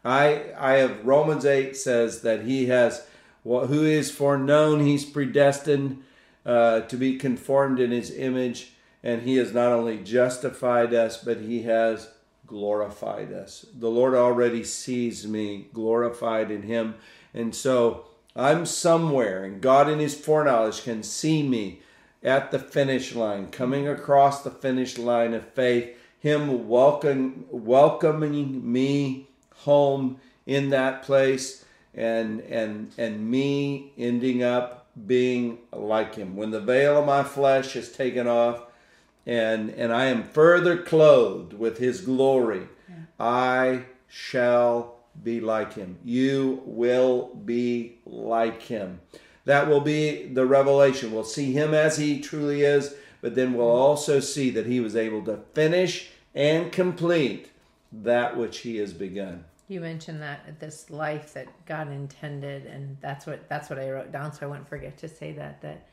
I 0.04 0.52
I 0.58 0.72
have 0.72 1.06
Romans 1.06 1.46
8 1.46 1.74
says 1.76 2.20
that 2.22 2.42
he 2.42 2.66
has 2.66 3.06
well, 3.42 3.68
who 3.68 3.84
is 3.84 4.10
foreknown, 4.10 4.80
he's 4.80 5.06
predestined 5.06 6.02
uh, 6.44 6.80
to 6.80 6.96
be 6.96 7.16
conformed 7.16 7.80
in 7.80 7.90
his 7.90 8.14
image 8.14 8.72
And 9.02 9.22
he 9.22 9.36
has 9.36 9.54
not 9.54 9.72
only 9.72 9.98
justified 9.98 10.92
us, 10.92 11.22
but 11.22 11.38
he 11.38 11.62
has 11.62 12.10
glorified 12.46 13.32
us. 13.32 13.64
The 13.74 13.90
Lord 13.90 14.14
already 14.14 14.64
sees 14.64 15.26
me 15.26 15.68
glorified 15.72 16.50
in 16.50 16.62
him. 16.62 16.96
And 17.32 17.54
so 17.54 18.06
I'm 18.36 18.66
somewhere, 18.66 19.44
and 19.44 19.60
God 19.60 19.88
in 19.88 19.98
his 19.98 20.14
foreknowledge 20.14 20.82
can 20.82 21.02
see 21.02 21.42
me 21.46 21.80
at 22.22 22.50
the 22.50 22.58
finish 22.58 23.14
line, 23.14 23.50
coming 23.50 23.88
across 23.88 24.42
the 24.42 24.50
finish 24.50 24.98
line 24.98 25.32
of 25.32 25.48
faith, 25.52 25.96
him 26.18 26.68
welcome, 26.68 27.46
welcoming 27.50 28.70
me 28.70 29.28
home 29.54 30.18
in 30.46 30.70
that 30.70 31.02
place 31.02 31.64
and 31.94 32.40
and 32.42 32.92
and 32.98 33.30
me 33.30 33.92
ending 33.98 34.42
up 34.42 34.86
being 35.06 35.58
like 35.72 36.14
him 36.14 36.36
when 36.36 36.50
the 36.50 36.60
veil 36.60 36.98
of 36.98 37.06
my 37.06 37.22
flesh 37.22 37.74
is 37.76 37.90
taken 37.92 38.26
off 38.26 38.62
and 39.30 39.70
and 39.70 39.92
I 39.92 40.06
am 40.06 40.24
further 40.24 40.76
clothed 40.76 41.54
with 41.54 41.78
his 41.78 42.00
glory. 42.00 42.68
Yeah. 42.88 42.96
I 43.18 43.84
shall 44.08 44.96
be 45.22 45.40
like 45.40 45.74
him. 45.74 45.98
You 46.04 46.62
will 46.64 47.34
be 47.34 47.98
like 48.04 48.62
him. 48.62 49.00
That 49.44 49.68
will 49.68 49.80
be 49.80 50.26
the 50.26 50.46
revelation. 50.46 51.12
We'll 51.12 51.24
see 51.24 51.52
him 51.52 51.74
as 51.74 51.96
he 51.96 52.20
truly 52.20 52.62
is 52.62 52.94
but 53.20 53.34
then 53.34 53.54
we'll 53.54 53.66
mm-hmm. 53.66 53.82
also 53.82 54.20
see 54.20 54.50
that 54.50 54.66
he 54.66 54.80
was 54.80 54.96
able 54.96 55.22
to 55.24 55.38
finish 55.54 56.10
and 56.34 56.70
complete 56.72 57.50
that 57.92 58.36
which 58.36 58.58
he 58.58 58.76
has 58.76 58.92
begun. 58.92 59.44
You 59.68 59.80
mentioned 59.80 60.20
that 60.22 60.58
this 60.58 60.90
life 60.90 61.32
that 61.34 61.46
God 61.64 61.92
intended, 61.92 62.66
and 62.66 62.96
that's 63.00 63.26
what 63.26 63.48
that's 63.48 63.70
what 63.70 63.78
I 63.78 63.90
wrote 63.90 64.10
down, 64.10 64.32
so 64.32 64.46
I 64.46 64.48
wouldn't 64.48 64.68
forget 64.68 64.98
to 64.98 65.08
say 65.08 65.32
that. 65.32 65.62
That 65.62 65.86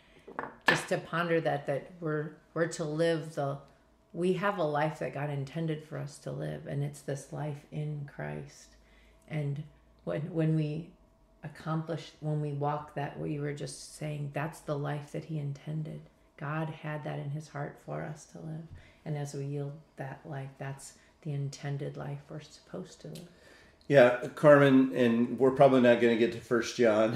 just 0.68 0.90
to 0.90 0.98
ponder 0.98 1.40
that 1.42 1.68
that 1.68 1.92
we're 2.00 2.32
we're 2.54 2.68
to 2.68 2.84
live 2.84 3.36
the 3.36 3.58
we 4.14 4.34
have 4.34 4.58
a 4.58 4.64
life 4.64 5.00
that 5.00 5.14
God 5.14 5.30
intended 5.30 5.84
for 5.84 5.98
us 5.98 6.18
to 6.20 6.32
live, 6.32 6.66
and 6.66 6.84
it's 6.84 7.02
this 7.02 7.32
life 7.32 7.66
in 7.72 8.10
Christ. 8.14 8.76
And 9.28 9.64
when 10.04 10.22
when 10.34 10.56
we 10.56 10.90
accomplish 11.44 12.12
when 12.20 12.42
we 12.42 12.54
walk 12.54 12.96
that 12.96 13.20
way, 13.20 13.32
you 13.32 13.42
were 13.42 13.54
just 13.54 13.98
saying 13.98 14.32
that's 14.34 14.60
the 14.62 14.78
life 14.78 15.12
that 15.12 15.26
He 15.26 15.38
intended. 15.40 16.02
God 16.38 16.70
had 16.70 17.04
that 17.04 17.20
in 17.20 17.32
His 17.32 17.50
heart 17.50 17.80
for 17.86 18.04
us 18.04 18.26
to 18.26 18.38
live, 18.40 18.68
and 19.06 19.18
as 19.18 19.34
we 19.34 19.46
yield 19.46 19.74
that 19.98 20.22
life, 20.26 20.50
that's 20.58 20.94
the 21.22 21.34
intended 21.34 21.98
life 21.98 22.20
we're 22.30 22.42
supposed 22.42 23.02
to 23.02 23.08
live. 23.08 23.28
Yeah, 23.88 24.28
Carmen, 24.36 24.92
and 24.94 25.40
we're 25.40 25.52
probably 25.52 25.80
not 25.80 26.02
going 26.02 26.14
to 26.14 26.20
get 26.20 26.34
to 26.34 26.42
First 26.42 26.76
John. 26.76 27.16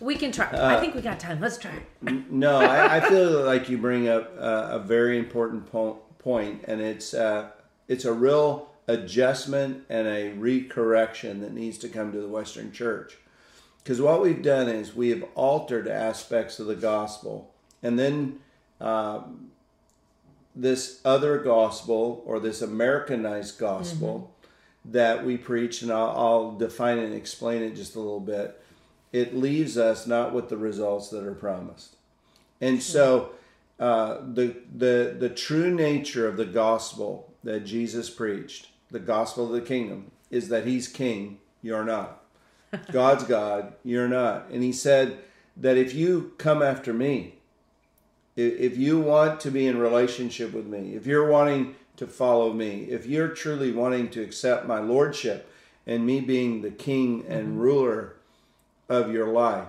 we 0.00 0.14
can 0.14 0.30
try. 0.30 0.46
Uh, 0.46 0.76
I 0.76 0.80
think 0.80 0.94
we 0.94 1.00
got 1.00 1.18
time. 1.18 1.40
Let's 1.40 1.58
try. 1.58 1.74
no, 2.02 2.58
I, 2.58 2.98
I, 2.98 3.00
feel 3.00 3.42
like 3.42 3.68
you 3.68 3.78
bring 3.78 4.06
up 4.06 4.32
uh, 4.38 4.68
a 4.70 4.78
very 4.78 5.18
important 5.18 5.70
po- 5.70 6.02
point, 6.20 6.64
and 6.68 6.80
it's 6.80 7.14
uh, 7.14 7.50
it's 7.88 8.04
a 8.04 8.12
real 8.12 8.70
adjustment 8.86 9.84
and 9.88 10.06
a 10.06 10.32
recorrection 10.34 11.40
that 11.40 11.52
needs 11.52 11.78
to 11.78 11.88
come 11.88 12.12
to 12.12 12.20
the 12.20 12.28
Western 12.28 12.70
Church. 12.70 13.16
Because 13.82 14.00
what 14.00 14.22
we've 14.22 14.42
done 14.42 14.68
is 14.68 14.94
we 14.94 15.10
have 15.10 15.24
altered 15.34 15.88
aspects 15.88 16.60
of 16.60 16.68
the 16.68 16.76
gospel, 16.76 17.52
and 17.82 17.98
then 17.98 18.38
um, 18.80 19.50
this 20.54 21.00
other 21.04 21.38
gospel 21.38 22.22
or 22.24 22.38
this 22.38 22.62
Americanized 22.62 23.58
gospel. 23.58 24.18
Mm-hmm 24.18 24.30
that 24.84 25.24
we 25.24 25.36
preach, 25.36 25.82
and 25.82 25.90
I'll, 25.90 26.14
I'll 26.16 26.52
define 26.52 26.98
it 26.98 27.04
and 27.04 27.14
explain 27.14 27.62
it 27.62 27.74
just 27.74 27.94
a 27.94 28.00
little 28.00 28.20
bit, 28.20 28.60
it 29.12 29.36
leaves 29.36 29.78
us 29.78 30.06
not 30.06 30.34
with 30.34 30.48
the 30.48 30.56
results 30.56 31.08
that 31.10 31.24
are 31.24 31.34
promised. 31.34 31.96
And 32.60 32.82
so, 32.82 33.30
uh, 33.78 34.18
the 34.20 34.56
the 34.74 35.16
the 35.18 35.28
true 35.28 35.74
nature 35.74 36.28
of 36.28 36.36
the 36.36 36.44
gospel 36.44 37.32
that 37.42 37.64
Jesus 37.64 38.08
preached, 38.10 38.68
the 38.90 39.00
gospel 39.00 39.46
of 39.46 39.52
the 39.52 39.60
kingdom, 39.60 40.10
is 40.30 40.48
that 40.48 40.66
He's 40.66 40.88
King, 40.88 41.38
you're 41.62 41.84
not. 41.84 42.22
God's 42.92 43.24
God, 43.24 43.74
you're 43.84 44.08
not. 44.08 44.48
And 44.50 44.62
He 44.62 44.72
said 44.72 45.18
that 45.56 45.76
if 45.76 45.94
you 45.94 46.32
come 46.38 46.62
after 46.62 46.92
me, 46.92 47.34
if 48.36 48.76
you 48.76 48.98
want 48.98 49.40
to 49.40 49.50
be 49.50 49.66
in 49.66 49.78
relationship 49.78 50.52
with 50.52 50.66
me, 50.66 50.94
if 50.94 51.06
you're 51.06 51.28
wanting 51.28 51.76
to 51.96 52.06
follow 52.06 52.52
me, 52.52 52.84
if 52.90 53.06
you're 53.06 53.28
truly 53.28 53.72
wanting 53.72 54.08
to 54.10 54.22
accept 54.22 54.66
my 54.66 54.80
lordship 54.80 55.50
and 55.86 56.04
me 56.04 56.20
being 56.20 56.62
the 56.62 56.70
king 56.70 57.24
and 57.28 57.48
mm-hmm. 57.48 57.58
ruler 57.58 58.16
of 58.88 59.12
your 59.12 59.28
life, 59.28 59.68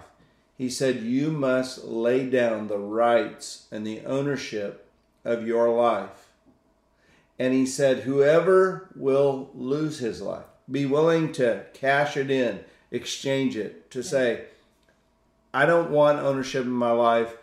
he 0.58 0.70
said, 0.70 1.04
you 1.04 1.32
must 1.32 1.84
lay 1.84 2.30
down 2.30 2.68
the 2.68 2.80
rights 2.80 3.68
and 3.72 3.86
the 3.86 4.02
ownership 4.06 4.90
of 5.26 5.46
your 5.46 5.70
life. 5.70 6.30
And 7.38 7.54
he 7.54 7.66
said, 7.66 8.00
whoever 8.00 8.90
will 8.96 9.50
lose 9.54 10.00
his 10.00 10.22
life, 10.22 10.46
be 10.72 10.86
willing 10.86 11.34
to 11.34 11.66
cash 11.74 12.16
it 12.16 12.32
in, 12.32 12.62
exchange 12.90 13.58
it, 13.58 13.92
to 13.92 14.02
say, 14.02 14.46
I 15.54 15.66
don't 15.66 15.92
want 15.92 16.20
ownership 16.20 16.64
in 16.64 16.72
my 16.72 16.92
life. 16.92 17.36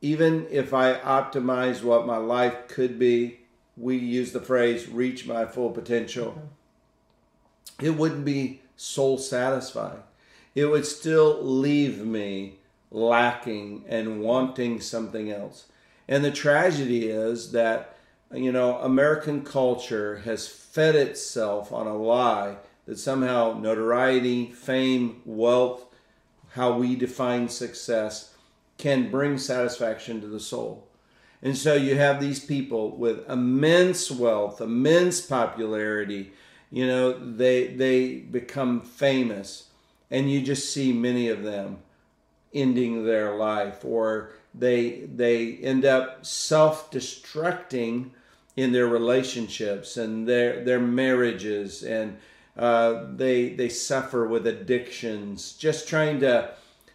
Even 0.00 0.46
if 0.50 0.72
I 0.72 0.94
optimize 0.94 1.82
what 1.82 2.06
my 2.06 2.16
life 2.16 2.68
could 2.68 2.98
be, 2.98 3.39
we 3.80 3.96
use 3.96 4.32
the 4.32 4.40
phrase 4.40 4.88
reach 4.88 5.26
my 5.26 5.46
full 5.46 5.70
potential, 5.70 6.32
mm-hmm. 6.32 7.86
it 7.86 7.96
wouldn't 7.96 8.24
be 8.24 8.60
soul 8.76 9.18
satisfying. 9.18 10.02
It 10.54 10.66
would 10.66 10.86
still 10.86 11.42
leave 11.42 12.04
me 12.04 12.58
lacking 12.90 13.84
and 13.88 14.20
wanting 14.20 14.80
something 14.80 15.30
else. 15.30 15.66
And 16.08 16.24
the 16.24 16.32
tragedy 16.32 17.08
is 17.08 17.52
that, 17.52 17.96
you 18.34 18.50
know, 18.50 18.78
American 18.78 19.44
culture 19.44 20.18
has 20.24 20.48
fed 20.48 20.96
itself 20.96 21.72
on 21.72 21.86
a 21.86 21.96
lie 21.96 22.56
that 22.86 22.98
somehow 22.98 23.58
notoriety, 23.60 24.50
fame, 24.50 25.22
wealth, 25.24 25.84
how 26.54 26.76
we 26.76 26.96
define 26.96 27.48
success 27.48 28.34
can 28.76 29.10
bring 29.10 29.38
satisfaction 29.38 30.20
to 30.20 30.26
the 30.26 30.40
soul. 30.40 30.88
And 31.42 31.56
so 31.56 31.74
you 31.74 31.96
have 31.96 32.20
these 32.20 32.44
people 32.44 32.96
with 32.96 33.28
immense 33.28 34.10
wealth, 34.10 34.60
immense 34.60 35.20
popularity. 35.20 36.32
You 36.70 36.86
know, 36.86 37.12
they 37.12 37.68
they 37.68 38.16
become 38.16 38.82
famous, 38.82 39.68
and 40.10 40.30
you 40.30 40.42
just 40.42 40.72
see 40.72 40.92
many 40.92 41.28
of 41.28 41.42
them 41.42 41.78
ending 42.52 43.04
their 43.04 43.36
life, 43.36 43.84
or 43.84 44.32
they 44.54 45.00
they 45.00 45.56
end 45.56 45.84
up 45.84 46.24
self-destructing 46.26 48.10
in 48.56 48.72
their 48.72 48.86
relationships 48.86 49.96
and 49.96 50.28
their 50.28 50.62
their 50.64 50.80
marriages, 50.80 51.82
and 51.82 52.18
uh, 52.56 53.06
they 53.16 53.48
they 53.48 53.68
suffer 53.70 54.28
with 54.28 54.46
addictions, 54.46 55.54
just 55.54 55.88
trying 55.88 56.20
to, 56.20 56.52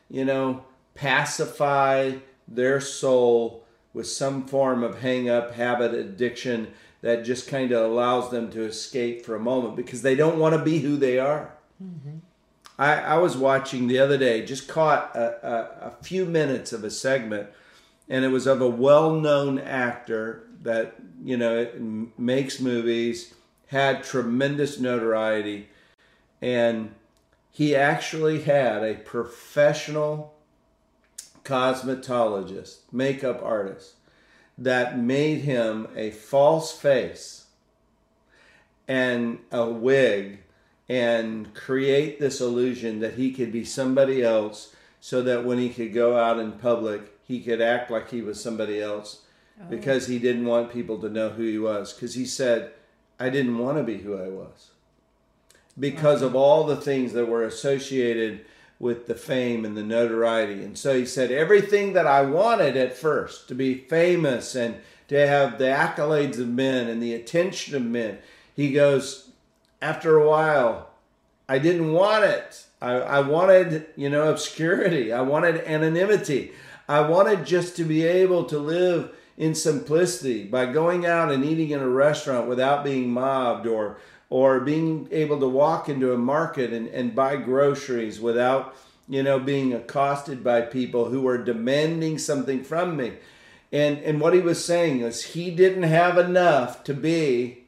you 0.10 0.24
know, 0.24 0.64
pacify 0.94 2.14
their 2.48 2.80
soul 2.80 3.64
with 3.96 4.08
some 4.08 4.46
form 4.46 4.84
of 4.84 5.00
hang 5.00 5.30
up, 5.30 5.54
habit, 5.54 5.94
addiction 5.94 6.68
that 7.00 7.24
just 7.24 7.48
kind 7.48 7.72
of 7.72 7.90
allows 7.90 8.30
them 8.30 8.52
to 8.52 8.62
escape 8.64 9.25
for 9.25 9.36
a 9.36 9.40
moment 9.40 9.78
because 9.78 10.02
they 10.02 10.16
don't 10.16 10.38
want 10.38 10.54
to 10.54 10.62
be 10.62 10.80
who 10.80 10.98
they 10.98 11.18
are. 11.18 11.54
Mm-hmm. 11.82 12.18
I, 12.78 12.96
I, 12.96 13.18
was 13.20 13.38
watching 13.38 13.88
the 13.88 14.00
other 14.00 14.18
day, 14.18 14.46
just 14.46 14.68
caught 14.68 15.16
a, 15.16 15.48
a, 15.48 15.88
a 15.88 15.92
few 16.04 16.25
minutes 16.25 16.74
of 16.74 16.84
a 16.84 16.92
segment, 16.92 17.48
and 18.10 18.25
it 18.25 18.30
was 18.30 18.48
of 18.48 18.62
a 18.62 18.68
well 18.68 19.14
known 19.14 19.60
actor 19.60 20.46
that, 20.64 20.96
you 21.24 21.38
know, 21.38 22.12
makes 22.18 22.60
movies, 22.60 23.34
had 23.68 24.04
tremendous 24.04 24.78
notoriety, 24.78 25.70
and 26.42 26.94
he 27.50 27.74
actually 27.74 28.42
had 28.42 28.84
a 28.84 28.96
professional 28.96 30.35
cosmetologist, 31.46 32.80
makeup 32.92 33.42
artist, 33.42 33.94
that 34.58 34.98
made 35.00 35.42
him 35.42 35.88
a 35.96 36.12
false 36.12 36.78
face 36.78 37.46
and 38.88 39.40
a 39.52 39.66
wig 39.66 40.40
and 40.88 41.54
create 41.54 42.20
this 42.20 42.40
illusion 42.40 43.00
that 43.00 43.16
he 43.16 43.32
could 43.32 43.52
be 43.52 43.66
somebody 43.66 44.22
else 44.22 44.75
so 45.00 45.22
that 45.22 45.46
when 45.46 45.58
he 45.58 45.70
could 45.70 45.94
go 45.94 46.18
out 46.18 46.40
in 46.40 46.52
public, 46.54 47.02
he 47.24 47.40
could 47.40 47.62
act 47.62 47.90
like 47.90 48.10
he 48.10 48.22
was 48.22 48.42
somebody 48.42 48.80
else 48.80 49.22
oh. 49.60 49.66
because 49.70 50.08
he 50.08 50.20
didn't 50.20 50.46
want 50.46 50.72
people 50.72 51.00
to 51.00 51.10
know 51.10 51.30
who 51.30 51.44
he 51.44 51.58
was. 51.58 51.94
Because 51.94 52.16
he 52.16 52.25
said, 52.25 52.72
I 53.20 53.30
didn't 53.30 53.58
want 53.58 53.78
to 53.78 53.84
be 53.84 53.98
who 53.98 54.18
I 54.18 54.30
was. 54.30 54.72
Because 55.78 56.22
of 56.22 56.36
all 56.36 56.64
the 56.64 56.78
things 56.78 57.14
that 57.14 57.28
were 57.28 57.44
associated 57.44 58.46
with 58.79 59.08
the 59.08 59.15
fame 59.15 59.63
and 59.63 59.77
the 59.77 59.84
notoriety. 59.84 60.63
And 60.63 60.77
so 60.77 60.98
he 60.98 61.05
said, 61.05 61.32
everything 61.32 61.94
that 61.94 62.08
I 62.08 62.24
wanted 62.24 62.75
at 62.75 62.98
first 62.98 63.48
to 63.48 63.55
be 63.55 63.75
famous 63.75 64.55
and 64.55 64.75
to 65.08 65.27
have 65.27 65.58
the 65.58 65.65
accolades 65.65 66.39
of 66.39 66.50
men 66.50 66.88
and 66.88 67.01
the 67.01 67.13
attention 67.13 67.75
of 67.75 67.84
men, 67.84 68.17
he 68.55 68.72
goes, 68.72 69.29
after 69.82 70.17
a 70.17 70.27
while, 70.27 70.89
I 71.48 71.60
didn't 71.60 71.94
want 71.94 72.25
it. 72.25 72.65
I, 72.82 72.94
I 72.94 73.20
wanted, 73.22 73.86
you 73.96 74.10
know, 74.10 74.29
obscurity. 74.29 75.13
I 75.13 75.22
wanted 75.22 75.62
anonymity. 75.62 76.51
I 76.88 77.01
wanted 77.01 77.46
just 77.46 77.75
to 77.77 77.84
be 77.84 78.03
able 78.03 78.46
to 78.46 78.58
live 78.58 79.15
in 79.38 79.53
simplicity 79.53 80.44
by 80.44 80.65
going 80.65 81.05
out 81.05 81.32
and 81.32 81.44
eating 81.44 81.72
in 81.72 81.82
a 81.82 81.89
restaurant 81.89 82.48
without 82.48 82.84
being 82.84 83.10
mobbed 83.10 83.67
or 83.67 83.98
or 84.29 84.60
being 84.60 85.08
able 85.12 85.39
to 85.39 85.48
walk 85.48 85.88
into 85.89 86.13
a 86.13 86.17
market 86.17 86.74
and, 86.74 86.88
and 86.88 87.15
buy 87.15 87.36
groceries 87.36 88.20
without 88.20 88.75
you 89.08 89.22
know 89.22 89.39
being 89.39 89.74
accosted 89.74 90.44
by 90.44 90.62
people 90.62 91.05
who 91.05 91.22
were 91.22 91.38
demanding 91.38 92.17
something 92.17 92.63
from 92.63 92.98
me. 92.98 93.13
And 93.72 94.00
and 94.00 94.20
what 94.22 94.34
he 94.34 94.39
was 94.39 94.63
saying 94.63 95.01
is 95.01 95.24
he 95.24 95.51
didn't 95.51 95.84
have 95.84 96.17
enough 96.17 96.84
to 96.86 96.94
be 96.94 97.65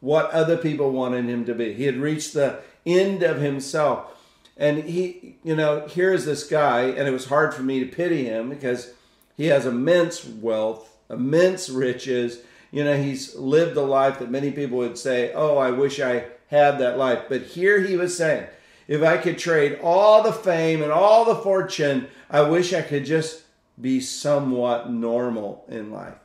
what 0.00 0.30
other 0.30 0.56
people 0.56 0.90
wanted 0.90 1.26
him 1.26 1.44
to 1.44 1.54
be. 1.54 1.74
He 1.74 1.84
had 1.84 1.96
reached 1.96 2.34
the 2.34 2.60
end 2.86 3.22
of 3.22 3.40
himself. 3.40 4.16
And 4.56 4.84
he 4.84 5.36
you 5.42 5.56
know 5.56 5.86
here's 5.88 6.24
this 6.24 6.44
guy 6.44 6.82
and 6.82 7.08
it 7.08 7.12
was 7.12 7.26
hard 7.26 7.54
for 7.54 7.62
me 7.62 7.80
to 7.80 7.86
pity 7.86 8.24
him 8.24 8.50
because 8.50 8.92
he 9.36 9.46
has 9.46 9.66
immense 9.66 10.24
wealth 10.24 10.96
immense 11.08 11.68
riches 11.68 12.42
you 12.70 12.84
know 12.84 12.96
he's 12.96 13.34
lived 13.34 13.76
a 13.76 13.82
life 13.82 14.18
that 14.18 14.30
many 14.30 14.50
people 14.50 14.78
would 14.78 14.98
say 14.98 15.32
oh 15.34 15.56
i 15.58 15.70
wish 15.70 16.00
i 16.00 16.24
had 16.50 16.80
that 16.80 16.98
life. 16.98 17.26
But 17.28 17.42
here 17.42 17.80
he 17.80 17.96
was 17.96 18.16
saying 18.16 18.46
if 18.88 19.02
i 19.02 19.16
could 19.16 19.38
trade 19.38 19.78
all 19.82 20.22
the 20.22 20.32
fame 20.32 20.82
and 20.82 20.92
all 20.92 21.24
the 21.24 21.42
fortune 21.42 22.08
i 22.28 22.40
wish 22.40 22.72
i 22.72 22.82
could 22.82 23.04
just 23.04 23.44
be 23.80 24.00
somewhat 24.00 24.90
normal 24.90 25.64
in 25.68 25.90
life. 25.90 26.18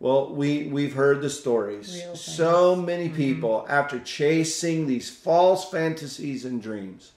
Well 0.00 0.34
we 0.34 0.66
we've 0.66 0.94
heard 0.94 1.22
the 1.22 1.30
stories. 1.30 2.02
So 2.14 2.74
many 2.74 3.06
mm-hmm. 3.06 3.16
people 3.16 3.66
after 3.68 3.98
chasing 3.98 4.86
these 4.86 5.10
false 5.10 5.70
fantasies 5.70 6.44
and 6.44 6.62
dreams 6.62 7.12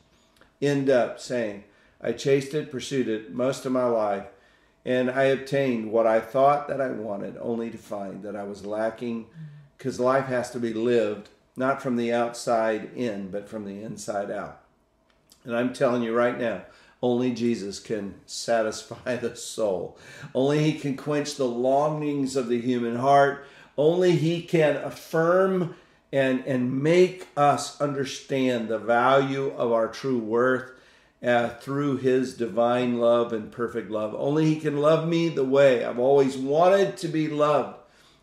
end 0.61 0.89
up 0.89 1.19
saying 1.19 1.63
i 2.01 2.11
chased 2.11 2.53
it 2.53 2.71
pursued 2.71 3.07
it 3.07 3.33
most 3.33 3.65
of 3.65 3.71
my 3.71 3.85
life 3.85 4.25
and 4.85 5.09
I 5.11 5.23
obtained 5.23 5.91
what 5.91 6.07
I 6.07 6.19
thought 6.19 6.67
that 6.67 6.81
I 6.81 6.89
wanted, 6.89 7.37
only 7.39 7.69
to 7.69 7.77
find 7.77 8.23
that 8.23 8.35
I 8.35 8.43
was 8.43 8.65
lacking 8.65 9.27
because 9.77 9.99
life 9.99 10.25
has 10.25 10.51
to 10.51 10.59
be 10.59 10.73
lived 10.73 11.29
not 11.55 11.81
from 11.81 11.97
the 11.97 12.13
outside 12.13 12.91
in, 12.95 13.29
but 13.29 13.49
from 13.49 13.65
the 13.65 13.83
inside 13.83 14.31
out. 14.31 14.61
And 15.43 15.55
I'm 15.55 15.73
telling 15.73 16.03
you 16.03 16.15
right 16.15 16.39
now, 16.39 16.63
only 17.01 17.31
Jesus 17.31 17.79
can 17.79 18.15
satisfy 18.25 19.15
the 19.17 19.35
soul. 19.35 19.97
Only 20.33 20.63
He 20.63 20.79
can 20.79 20.95
quench 20.95 21.35
the 21.35 21.47
longings 21.47 22.35
of 22.35 22.47
the 22.47 22.61
human 22.61 22.97
heart. 22.97 23.45
Only 23.77 24.13
He 24.13 24.41
can 24.41 24.77
affirm 24.77 25.75
and, 26.11 26.43
and 26.45 26.81
make 26.81 27.27
us 27.37 27.79
understand 27.79 28.67
the 28.67 28.79
value 28.79 29.51
of 29.51 29.71
our 29.71 29.87
true 29.87 30.17
worth 30.17 30.71
uh, 31.23 31.49
through 31.49 31.97
his 31.97 32.35
divine 32.35 32.99
love 32.99 33.33
and 33.33 33.51
perfect 33.51 33.91
love. 33.91 34.15
Only 34.17 34.45
he 34.45 34.59
can 34.59 34.77
love 34.77 35.07
me 35.07 35.29
the 35.29 35.43
way 35.43 35.83
I've 35.83 35.99
always 35.99 36.37
wanted 36.37 36.97
to 36.97 37.07
be 37.07 37.27
loved. 37.27 37.77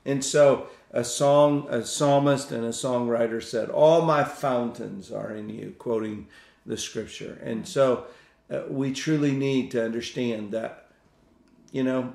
And 0.04 0.24
so 0.24 0.68
a 0.92 1.04
song, 1.04 1.66
a 1.68 1.84
psalmist 1.84 2.52
and 2.52 2.64
a 2.64 2.70
songwriter 2.70 3.42
said, 3.42 3.68
All 3.68 4.02
my 4.02 4.24
fountains 4.24 5.12
are 5.12 5.30
in 5.32 5.50
you, 5.50 5.74
quoting 5.78 6.28
the 6.64 6.76
scripture. 6.76 7.38
And 7.42 7.68
so 7.68 8.06
uh, 8.50 8.62
we 8.68 8.92
truly 8.92 9.32
need 9.32 9.70
to 9.72 9.84
understand 9.84 10.52
that, 10.52 10.88
you 11.72 11.84
know, 11.84 12.14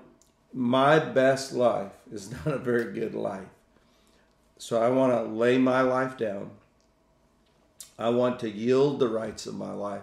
my 0.54 1.00
best 1.00 1.54
life 1.54 1.92
is 2.12 2.32
not 2.46 2.48
a 2.48 2.58
very 2.58 2.92
good 2.94 3.14
life. 3.14 3.48
So 4.58 4.82
I 4.82 4.90
want 4.90 5.14
to 5.14 5.24
lay 5.24 5.58
my 5.58 5.82
life 5.82 6.18
down. 6.18 6.52
I 7.98 8.10
want 8.10 8.40
to 8.40 8.50
yield 8.50 9.00
the 9.00 9.10
rights 9.10 9.46
of 9.46 9.56
my 9.56 9.74
life. 9.74 10.02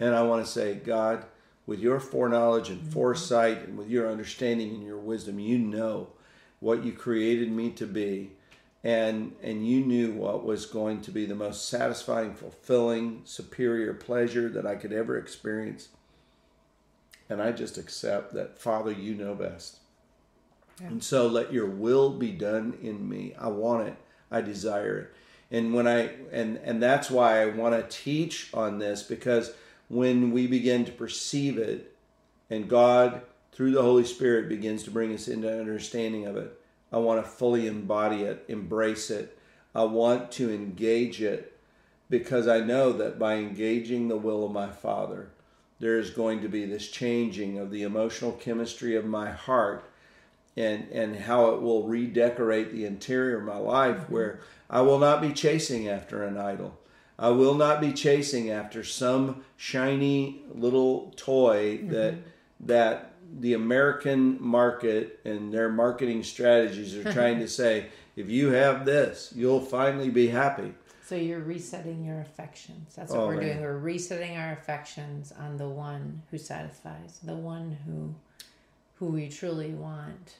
And 0.00 0.14
I 0.14 0.22
want 0.22 0.44
to 0.44 0.50
say, 0.50 0.74
God, 0.74 1.26
with 1.66 1.78
your 1.78 2.00
foreknowledge 2.00 2.70
and 2.70 2.80
mm-hmm. 2.80 2.90
foresight 2.90 3.58
and 3.68 3.78
with 3.78 3.88
your 3.88 4.10
understanding 4.10 4.70
and 4.70 4.82
your 4.82 4.98
wisdom, 4.98 5.38
you 5.38 5.58
know 5.58 6.08
what 6.58 6.82
you 6.82 6.92
created 6.92 7.52
me 7.52 7.70
to 7.72 7.86
be. 7.86 8.32
And, 8.82 9.34
and 9.42 9.68
you 9.68 9.84
knew 9.84 10.12
what 10.12 10.42
was 10.42 10.64
going 10.64 11.02
to 11.02 11.10
be 11.10 11.26
the 11.26 11.34
most 11.34 11.68
satisfying, 11.68 12.32
fulfilling, 12.32 13.20
superior 13.24 13.92
pleasure 13.92 14.48
that 14.48 14.66
I 14.66 14.74
could 14.74 14.92
ever 14.92 15.18
experience. 15.18 15.90
And 17.28 17.42
I 17.42 17.52
just 17.52 17.76
accept 17.76 18.32
that, 18.32 18.58
Father, 18.58 18.90
you 18.90 19.14
know 19.14 19.34
best. 19.34 19.80
And 20.82 21.04
so 21.04 21.26
let 21.26 21.52
your 21.52 21.66
will 21.66 22.08
be 22.08 22.30
done 22.30 22.78
in 22.80 23.06
me. 23.06 23.34
I 23.38 23.48
want 23.48 23.88
it. 23.88 23.96
I 24.30 24.40
desire 24.40 24.98
it. 24.98 25.12
And 25.50 25.74
when 25.74 25.86
I 25.86 26.12
and 26.32 26.58
and 26.64 26.82
that's 26.82 27.10
why 27.10 27.42
I 27.42 27.46
want 27.46 27.74
to 27.74 27.96
teach 27.96 28.48
on 28.54 28.78
this 28.78 29.02
because 29.02 29.52
when 29.90 30.30
we 30.30 30.46
begin 30.46 30.84
to 30.84 30.92
perceive 30.92 31.58
it 31.58 31.94
and 32.48 32.68
God 32.68 33.22
through 33.52 33.72
the 33.72 33.82
Holy 33.82 34.04
Spirit 34.04 34.48
begins 34.48 34.84
to 34.84 34.90
bring 34.90 35.12
us 35.12 35.26
into 35.28 35.50
understanding 35.50 36.26
of 36.26 36.36
it, 36.36 36.58
I 36.92 36.98
want 36.98 37.22
to 37.22 37.30
fully 37.30 37.66
embody 37.66 38.22
it, 38.22 38.44
embrace 38.48 39.10
it. 39.10 39.36
I 39.74 39.82
want 39.84 40.30
to 40.32 40.52
engage 40.52 41.20
it 41.20 41.58
because 42.08 42.46
I 42.46 42.60
know 42.60 42.92
that 42.92 43.18
by 43.18 43.34
engaging 43.34 44.08
the 44.08 44.16
will 44.16 44.46
of 44.46 44.52
my 44.52 44.70
Father, 44.70 45.30
there 45.80 45.98
is 45.98 46.10
going 46.10 46.40
to 46.42 46.48
be 46.48 46.64
this 46.66 46.88
changing 46.88 47.58
of 47.58 47.70
the 47.70 47.82
emotional 47.82 48.32
chemistry 48.32 48.94
of 48.94 49.04
my 49.04 49.30
heart 49.30 49.84
and 50.56 50.88
and 50.90 51.16
how 51.16 51.50
it 51.50 51.62
will 51.62 51.84
redecorate 51.84 52.72
the 52.72 52.84
interior 52.84 53.38
of 53.38 53.44
my 53.44 53.56
life 53.56 54.10
where 54.10 54.40
I 54.68 54.82
will 54.82 54.98
not 54.98 55.20
be 55.20 55.32
chasing 55.32 55.88
after 55.88 56.22
an 56.22 56.36
idol. 56.36 56.79
I 57.20 57.28
will 57.28 57.54
not 57.54 57.82
be 57.82 57.92
chasing 57.92 58.50
after 58.50 58.82
some 58.82 59.44
shiny 59.58 60.42
little 60.54 61.12
toy 61.16 61.76
that 61.88 62.14
mm-hmm. 62.14 62.20
that 62.66 63.12
the 63.38 63.52
American 63.52 64.42
market 64.42 65.20
and 65.24 65.52
their 65.52 65.68
marketing 65.68 66.24
strategies 66.24 66.96
are 66.96 67.12
trying 67.12 67.38
to 67.38 67.48
say 67.60 67.86
if 68.16 68.28
you 68.28 68.52
have 68.52 68.86
this, 68.86 69.32
you'll 69.36 69.60
finally 69.60 70.08
be 70.08 70.28
happy. 70.28 70.74
So 71.04 71.14
you're 71.14 71.40
resetting 71.40 72.04
your 72.04 72.20
affections. 72.20 72.94
That's 72.96 73.12
what 73.12 73.20
Oh, 73.20 73.26
we're 73.26 73.36
man. 73.36 73.44
doing. 73.44 73.60
We're 73.60 73.78
resetting 73.78 74.36
our 74.36 74.52
affections 74.52 75.32
on 75.32 75.58
the 75.58 75.68
one 75.68 76.22
who 76.30 76.38
satisfies, 76.38 77.20
the 77.22 77.34
one 77.34 77.78
who 77.84 78.14
who 78.94 79.06
we 79.06 79.28
truly 79.28 79.70
want, 79.70 80.36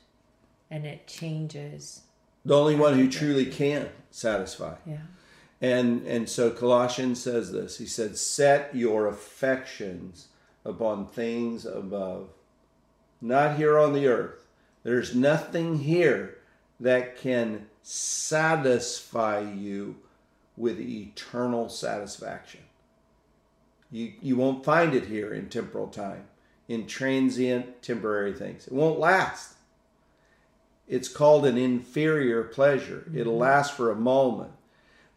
and 0.70 0.86
it 0.86 1.06
changes. 1.06 2.02
The 2.44 2.56
only 2.56 2.74
one 2.74 2.98
who 2.98 3.10
truly 3.10 3.46
can 3.46 3.88
satisfy. 4.10 4.76
Yeah. 4.86 4.98
And 5.61 6.07
and 6.07 6.29
so 6.29 6.51
Colossians 6.51 7.23
says 7.23 7.53
this. 7.53 7.79
He 7.79 7.87
said, 7.87 8.16
"Set 8.16 8.75
your 8.75 9.07
affections 9.07 10.29
upon 10.64 11.07
things 11.07 11.66
above, 11.66 12.31
not 13.20 13.57
here 13.57 13.79
on 13.79 13.92
the 13.92 14.07
earth. 14.07 14.46
There's 14.83 15.14
nothing 15.14 15.79
here 15.79 16.38
that 16.79 17.16
can 17.18 17.66
satisfy 17.83 19.40
you 19.40 19.96
with 20.57 20.81
eternal 20.81 21.68
satisfaction. 21.68 22.61
You 23.90 24.12
you 24.23 24.37
won't 24.37 24.64
find 24.64 24.94
it 24.94 25.07
here 25.07 25.35
in 25.35 25.49
temporal 25.49 25.88
time, 25.88 26.29
in 26.68 26.87
transient 26.87 27.83
temporary 27.83 28.33
things. 28.33 28.66
It 28.66 28.73
won't 28.73 28.99
last. 28.99 29.57
It's 30.88 31.09
called 31.09 31.46
an 31.46 31.57
inferior 31.57 32.44
pleasure. 32.44 33.11
It'll 33.14 33.35
mm-hmm. 33.35 33.42
last 33.42 33.75
for 33.75 33.90
a 33.90 33.96
moment. 33.96 34.53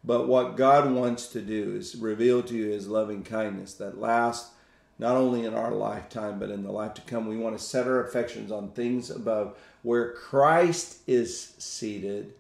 But 0.04 0.28
what 0.28 0.58
God 0.58 0.92
wants 0.92 1.28
to 1.28 1.42
do 1.42 1.76
is 1.76 1.96
reveal 1.96 2.44
to 2.44 2.54
you 2.54 2.70
his 2.70 2.88
loving 2.88 3.24
kindness 3.24 3.74
that 3.76 4.00
lasts 4.00 4.52
not 5.00 5.16
only 5.16 5.46
in 5.46 5.54
our 5.54 5.72
lifetime, 5.72 6.40
but 6.40 6.50
in 6.50 6.64
the 6.64 6.72
life 6.72 6.94
to 6.96 7.02
come. 7.02 7.28
We 7.28 7.38
want 7.38 7.58
to 7.58 7.64
set 7.64 7.88
our 7.88 8.06
affections 8.06 8.52
on 8.52 8.72
things 8.72 9.10
above 9.10 9.58
where 9.82 10.14
Christ 10.14 10.98
is 11.08 11.54
seated 11.58 12.34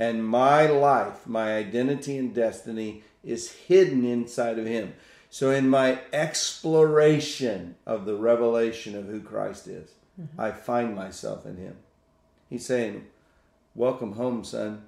and 0.00 0.26
my 0.26 0.66
life, 0.66 1.26
my 1.26 1.56
identity 1.56 2.16
and 2.16 2.34
destiny 2.34 3.04
is 3.22 3.52
hidden 3.52 4.02
inside 4.06 4.58
of 4.58 4.64
him. 4.64 4.94
So, 5.28 5.50
in 5.50 5.68
my 5.68 6.00
exploration 6.10 7.76
of 7.86 8.06
the 8.06 8.16
revelation 8.16 8.96
of 8.96 9.04
who 9.06 9.20
Christ 9.20 9.68
is, 9.68 9.90
mm-hmm. 10.18 10.40
I 10.40 10.52
find 10.52 10.96
myself 10.96 11.44
in 11.44 11.58
him. 11.58 11.76
He's 12.48 12.64
saying, 12.64 13.08
Welcome 13.74 14.14
home, 14.14 14.42
son. 14.42 14.84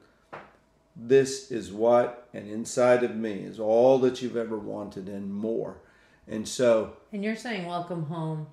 This 0.95 1.51
is 1.51 1.73
what, 1.73 2.29
and 2.35 2.51
inside 2.51 3.03
of 3.03 3.17
me 3.17 3.33
is 3.33 3.59
all 3.59 3.99
that 4.01 4.21
you've 4.23 4.37
ever 4.37 4.59
wanted 4.59 5.09
and 5.09 5.33
more. 5.33 5.79
And 6.29 6.47
so, 6.47 6.93
And 7.13 7.25
you're 7.25 7.37
saying 7.37 7.67
welcome 7.67 8.05
home, 8.07 8.47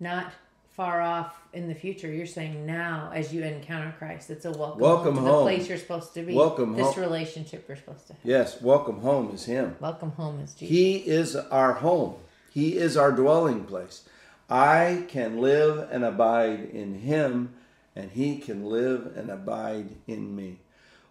not 0.00 0.32
far 0.72 1.00
off 1.00 1.40
in 1.52 1.68
the 1.68 1.74
future. 1.74 2.10
You're 2.12 2.26
saying 2.26 2.66
now 2.66 3.12
as 3.14 3.32
you 3.32 3.44
encounter 3.44 3.94
Christ, 3.96 4.28
it's 4.30 4.44
a 4.44 4.50
welcome, 4.50 4.80
Welcome 4.80 5.14
home 5.16 5.24
home. 5.24 5.38
the 5.46 5.54
place 5.56 5.68
you're 5.68 5.78
supposed 5.78 6.12
to 6.14 6.22
be. 6.22 6.34
Welcome 6.34 6.74
this 6.74 6.94
home. 6.94 7.00
relationship 7.04 7.64
you're 7.68 7.76
supposed 7.76 8.08
to 8.08 8.14
have. 8.14 8.22
yes, 8.24 8.60
welcome 8.60 9.00
home 9.00 9.30
is 9.32 9.44
him. 9.44 9.76
Welcome 9.80 10.10
home 10.12 10.40
is 10.40 10.52
Jesus. 10.54 10.68
He 10.68 10.96
is 10.96 11.36
our 11.36 11.74
home, 11.74 12.16
He 12.52 12.76
is 12.76 12.96
our 12.96 13.12
dwelling 13.12 13.64
place. 13.64 14.02
I 14.50 15.04
can 15.08 15.38
live 15.40 15.88
and 15.90 16.04
abide 16.04 16.60
in 16.72 16.96
Him, 17.00 17.54
and 17.96 18.10
He 18.10 18.36
can 18.38 18.66
live 18.66 19.16
and 19.16 19.30
abide 19.30 19.90
in 20.08 20.34
me. 20.36 20.58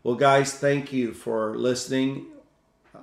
Well, 0.04 0.16
guys, 0.16 0.54
thank 0.54 0.92
you 0.92 1.14
for 1.14 1.56
listening. 1.56 2.26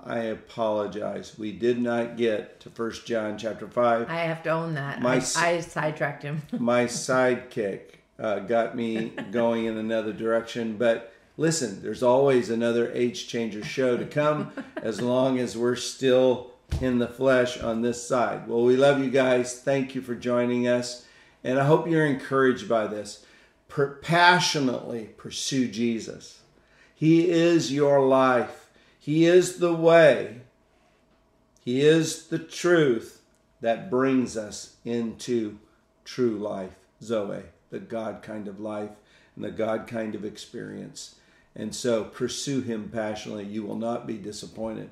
I 0.04 0.18
apologize. 0.18 1.38
We 1.38 1.50
did 1.50 1.80
not 1.80 2.18
get 2.18 2.60
to 2.60 2.68
First 2.68 3.06
John 3.06 3.38
chapter 3.38 3.66
5. 3.66 4.10
I 4.10 4.16
have 4.16 4.42
to 4.42 4.50
own 4.50 4.74
that. 4.74 5.00
My 5.00 5.14
I, 5.14 5.46
I 5.46 5.60
sidetracked 5.60 6.22
him. 6.22 6.42
my 6.58 6.84
sidekick 6.84 7.80
uh, 8.18 8.40
got 8.40 8.76
me 8.76 9.14
going 9.30 9.64
in 9.64 9.78
another 9.78 10.12
direction. 10.12 10.76
But 10.76 11.10
listen, 11.38 11.80
there's 11.80 12.02
always 12.02 12.50
another 12.50 12.92
age 12.92 13.28
changer 13.28 13.64
show 13.64 13.96
to 13.96 14.04
come 14.04 14.52
as 14.76 15.00
long 15.00 15.38
as 15.38 15.56
we're 15.56 15.76
still 15.76 16.50
in 16.82 16.98
the 16.98 17.08
flesh 17.08 17.58
on 17.62 17.80
this 17.80 18.06
side. 18.06 18.46
Well, 18.46 18.62
we 18.62 18.76
love 18.76 19.02
you 19.02 19.10
guys. 19.10 19.58
Thank 19.58 19.94
you 19.94 20.02
for 20.02 20.14
joining 20.14 20.68
us. 20.68 21.06
And 21.42 21.58
I 21.58 21.64
hope 21.64 21.88
you're 21.88 22.04
encouraged 22.04 22.68
by 22.68 22.88
this. 22.88 23.24
Per- 23.68 23.94
passionately 24.02 25.04
pursue 25.16 25.66
Jesus. 25.66 26.39
He 27.00 27.30
is 27.30 27.72
your 27.72 28.06
life, 28.06 28.68
He 28.98 29.24
is 29.24 29.56
the 29.56 29.72
way, 29.72 30.42
He 31.64 31.80
is 31.80 32.26
the 32.26 32.38
truth 32.38 33.22
that 33.62 33.88
brings 33.88 34.36
us 34.36 34.76
into 34.84 35.58
true 36.04 36.36
life, 36.36 36.74
Zoe, 37.02 37.44
the 37.70 37.78
God 37.78 38.20
kind 38.20 38.46
of 38.46 38.60
life 38.60 38.90
and 39.34 39.42
the 39.42 39.50
God 39.50 39.86
kind 39.86 40.14
of 40.14 40.26
experience. 40.26 41.14
And 41.56 41.74
so 41.74 42.04
pursue 42.04 42.60
Him 42.60 42.90
passionately. 42.92 43.46
You 43.46 43.62
will 43.62 43.78
not 43.78 44.06
be 44.06 44.18
disappointed. 44.18 44.90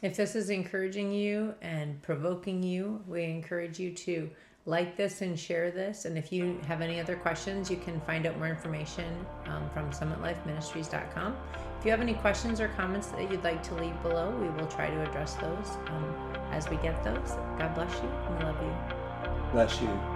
If 0.00 0.16
this 0.16 0.34
is 0.34 0.48
encouraging 0.48 1.12
you 1.12 1.54
and 1.60 2.00
provoking 2.00 2.62
you, 2.62 3.04
we 3.06 3.24
encourage 3.24 3.78
you 3.78 3.92
to 3.92 4.30
like 4.64 4.96
this 4.96 5.22
and 5.22 5.38
share 5.38 5.70
this. 5.70 6.04
And 6.04 6.16
if 6.16 6.32
you 6.32 6.60
have 6.66 6.80
any 6.80 7.00
other 7.00 7.16
questions, 7.16 7.70
you 7.70 7.76
can 7.76 8.00
find 8.02 8.26
out 8.26 8.38
more 8.38 8.48
information 8.48 9.26
um, 9.46 9.68
from 9.70 9.90
summitlifeministries.com. 9.90 11.36
If 11.78 11.84
you 11.84 11.90
have 11.90 12.00
any 12.00 12.14
questions 12.14 12.60
or 12.60 12.68
comments 12.68 13.08
that 13.08 13.30
you'd 13.30 13.42
like 13.42 13.62
to 13.64 13.74
leave 13.74 14.00
below, 14.02 14.30
we 14.30 14.48
will 14.50 14.68
try 14.68 14.88
to 14.88 15.02
address 15.02 15.34
those 15.34 15.68
um, 15.88 16.14
as 16.52 16.68
we 16.68 16.76
get 16.76 17.02
those. 17.02 17.32
God 17.58 17.74
bless 17.74 17.92
you. 17.94 18.08
We 18.30 18.44
love 18.44 18.56
you. 18.62 19.52
Bless 19.52 19.80
you. 19.80 20.11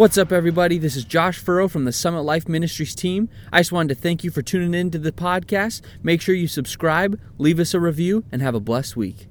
What's 0.00 0.16
up, 0.16 0.32
everybody? 0.32 0.78
This 0.78 0.96
is 0.96 1.04
Josh 1.04 1.38
Furrow 1.38 1.68
from 1.68 1.84
the 1.84 1.92
Summit 1.92 2.22
Life 2.22 2.48
Ministries 2.48 2.94
team. 2.94 3.28
I 3.52 3.60
just 3.60 3.70
wanted 3.70 3.94
to 3.94 4.00
thank 4.00 4.24
you 4.24 4.30
for 4.30 4.40
tuning 4.40 4.72
in 4.72 4.90
to 4.92 4.98
the 4.98 5.12
podcast. 5.12 5.82
Make 6.02 6.22
sure 6.22 6.34
you 6.34 6.48
subscribe, 6.48 7.20
leave 7.36 7.60
us 7.60 7.74
a 7.74 7.80
review, 7.80 8.24
and 8.32 8.40
have 8.40 8.54
a 8.54 8.60
blessed 8.60 8.96
week. 8.96 9.28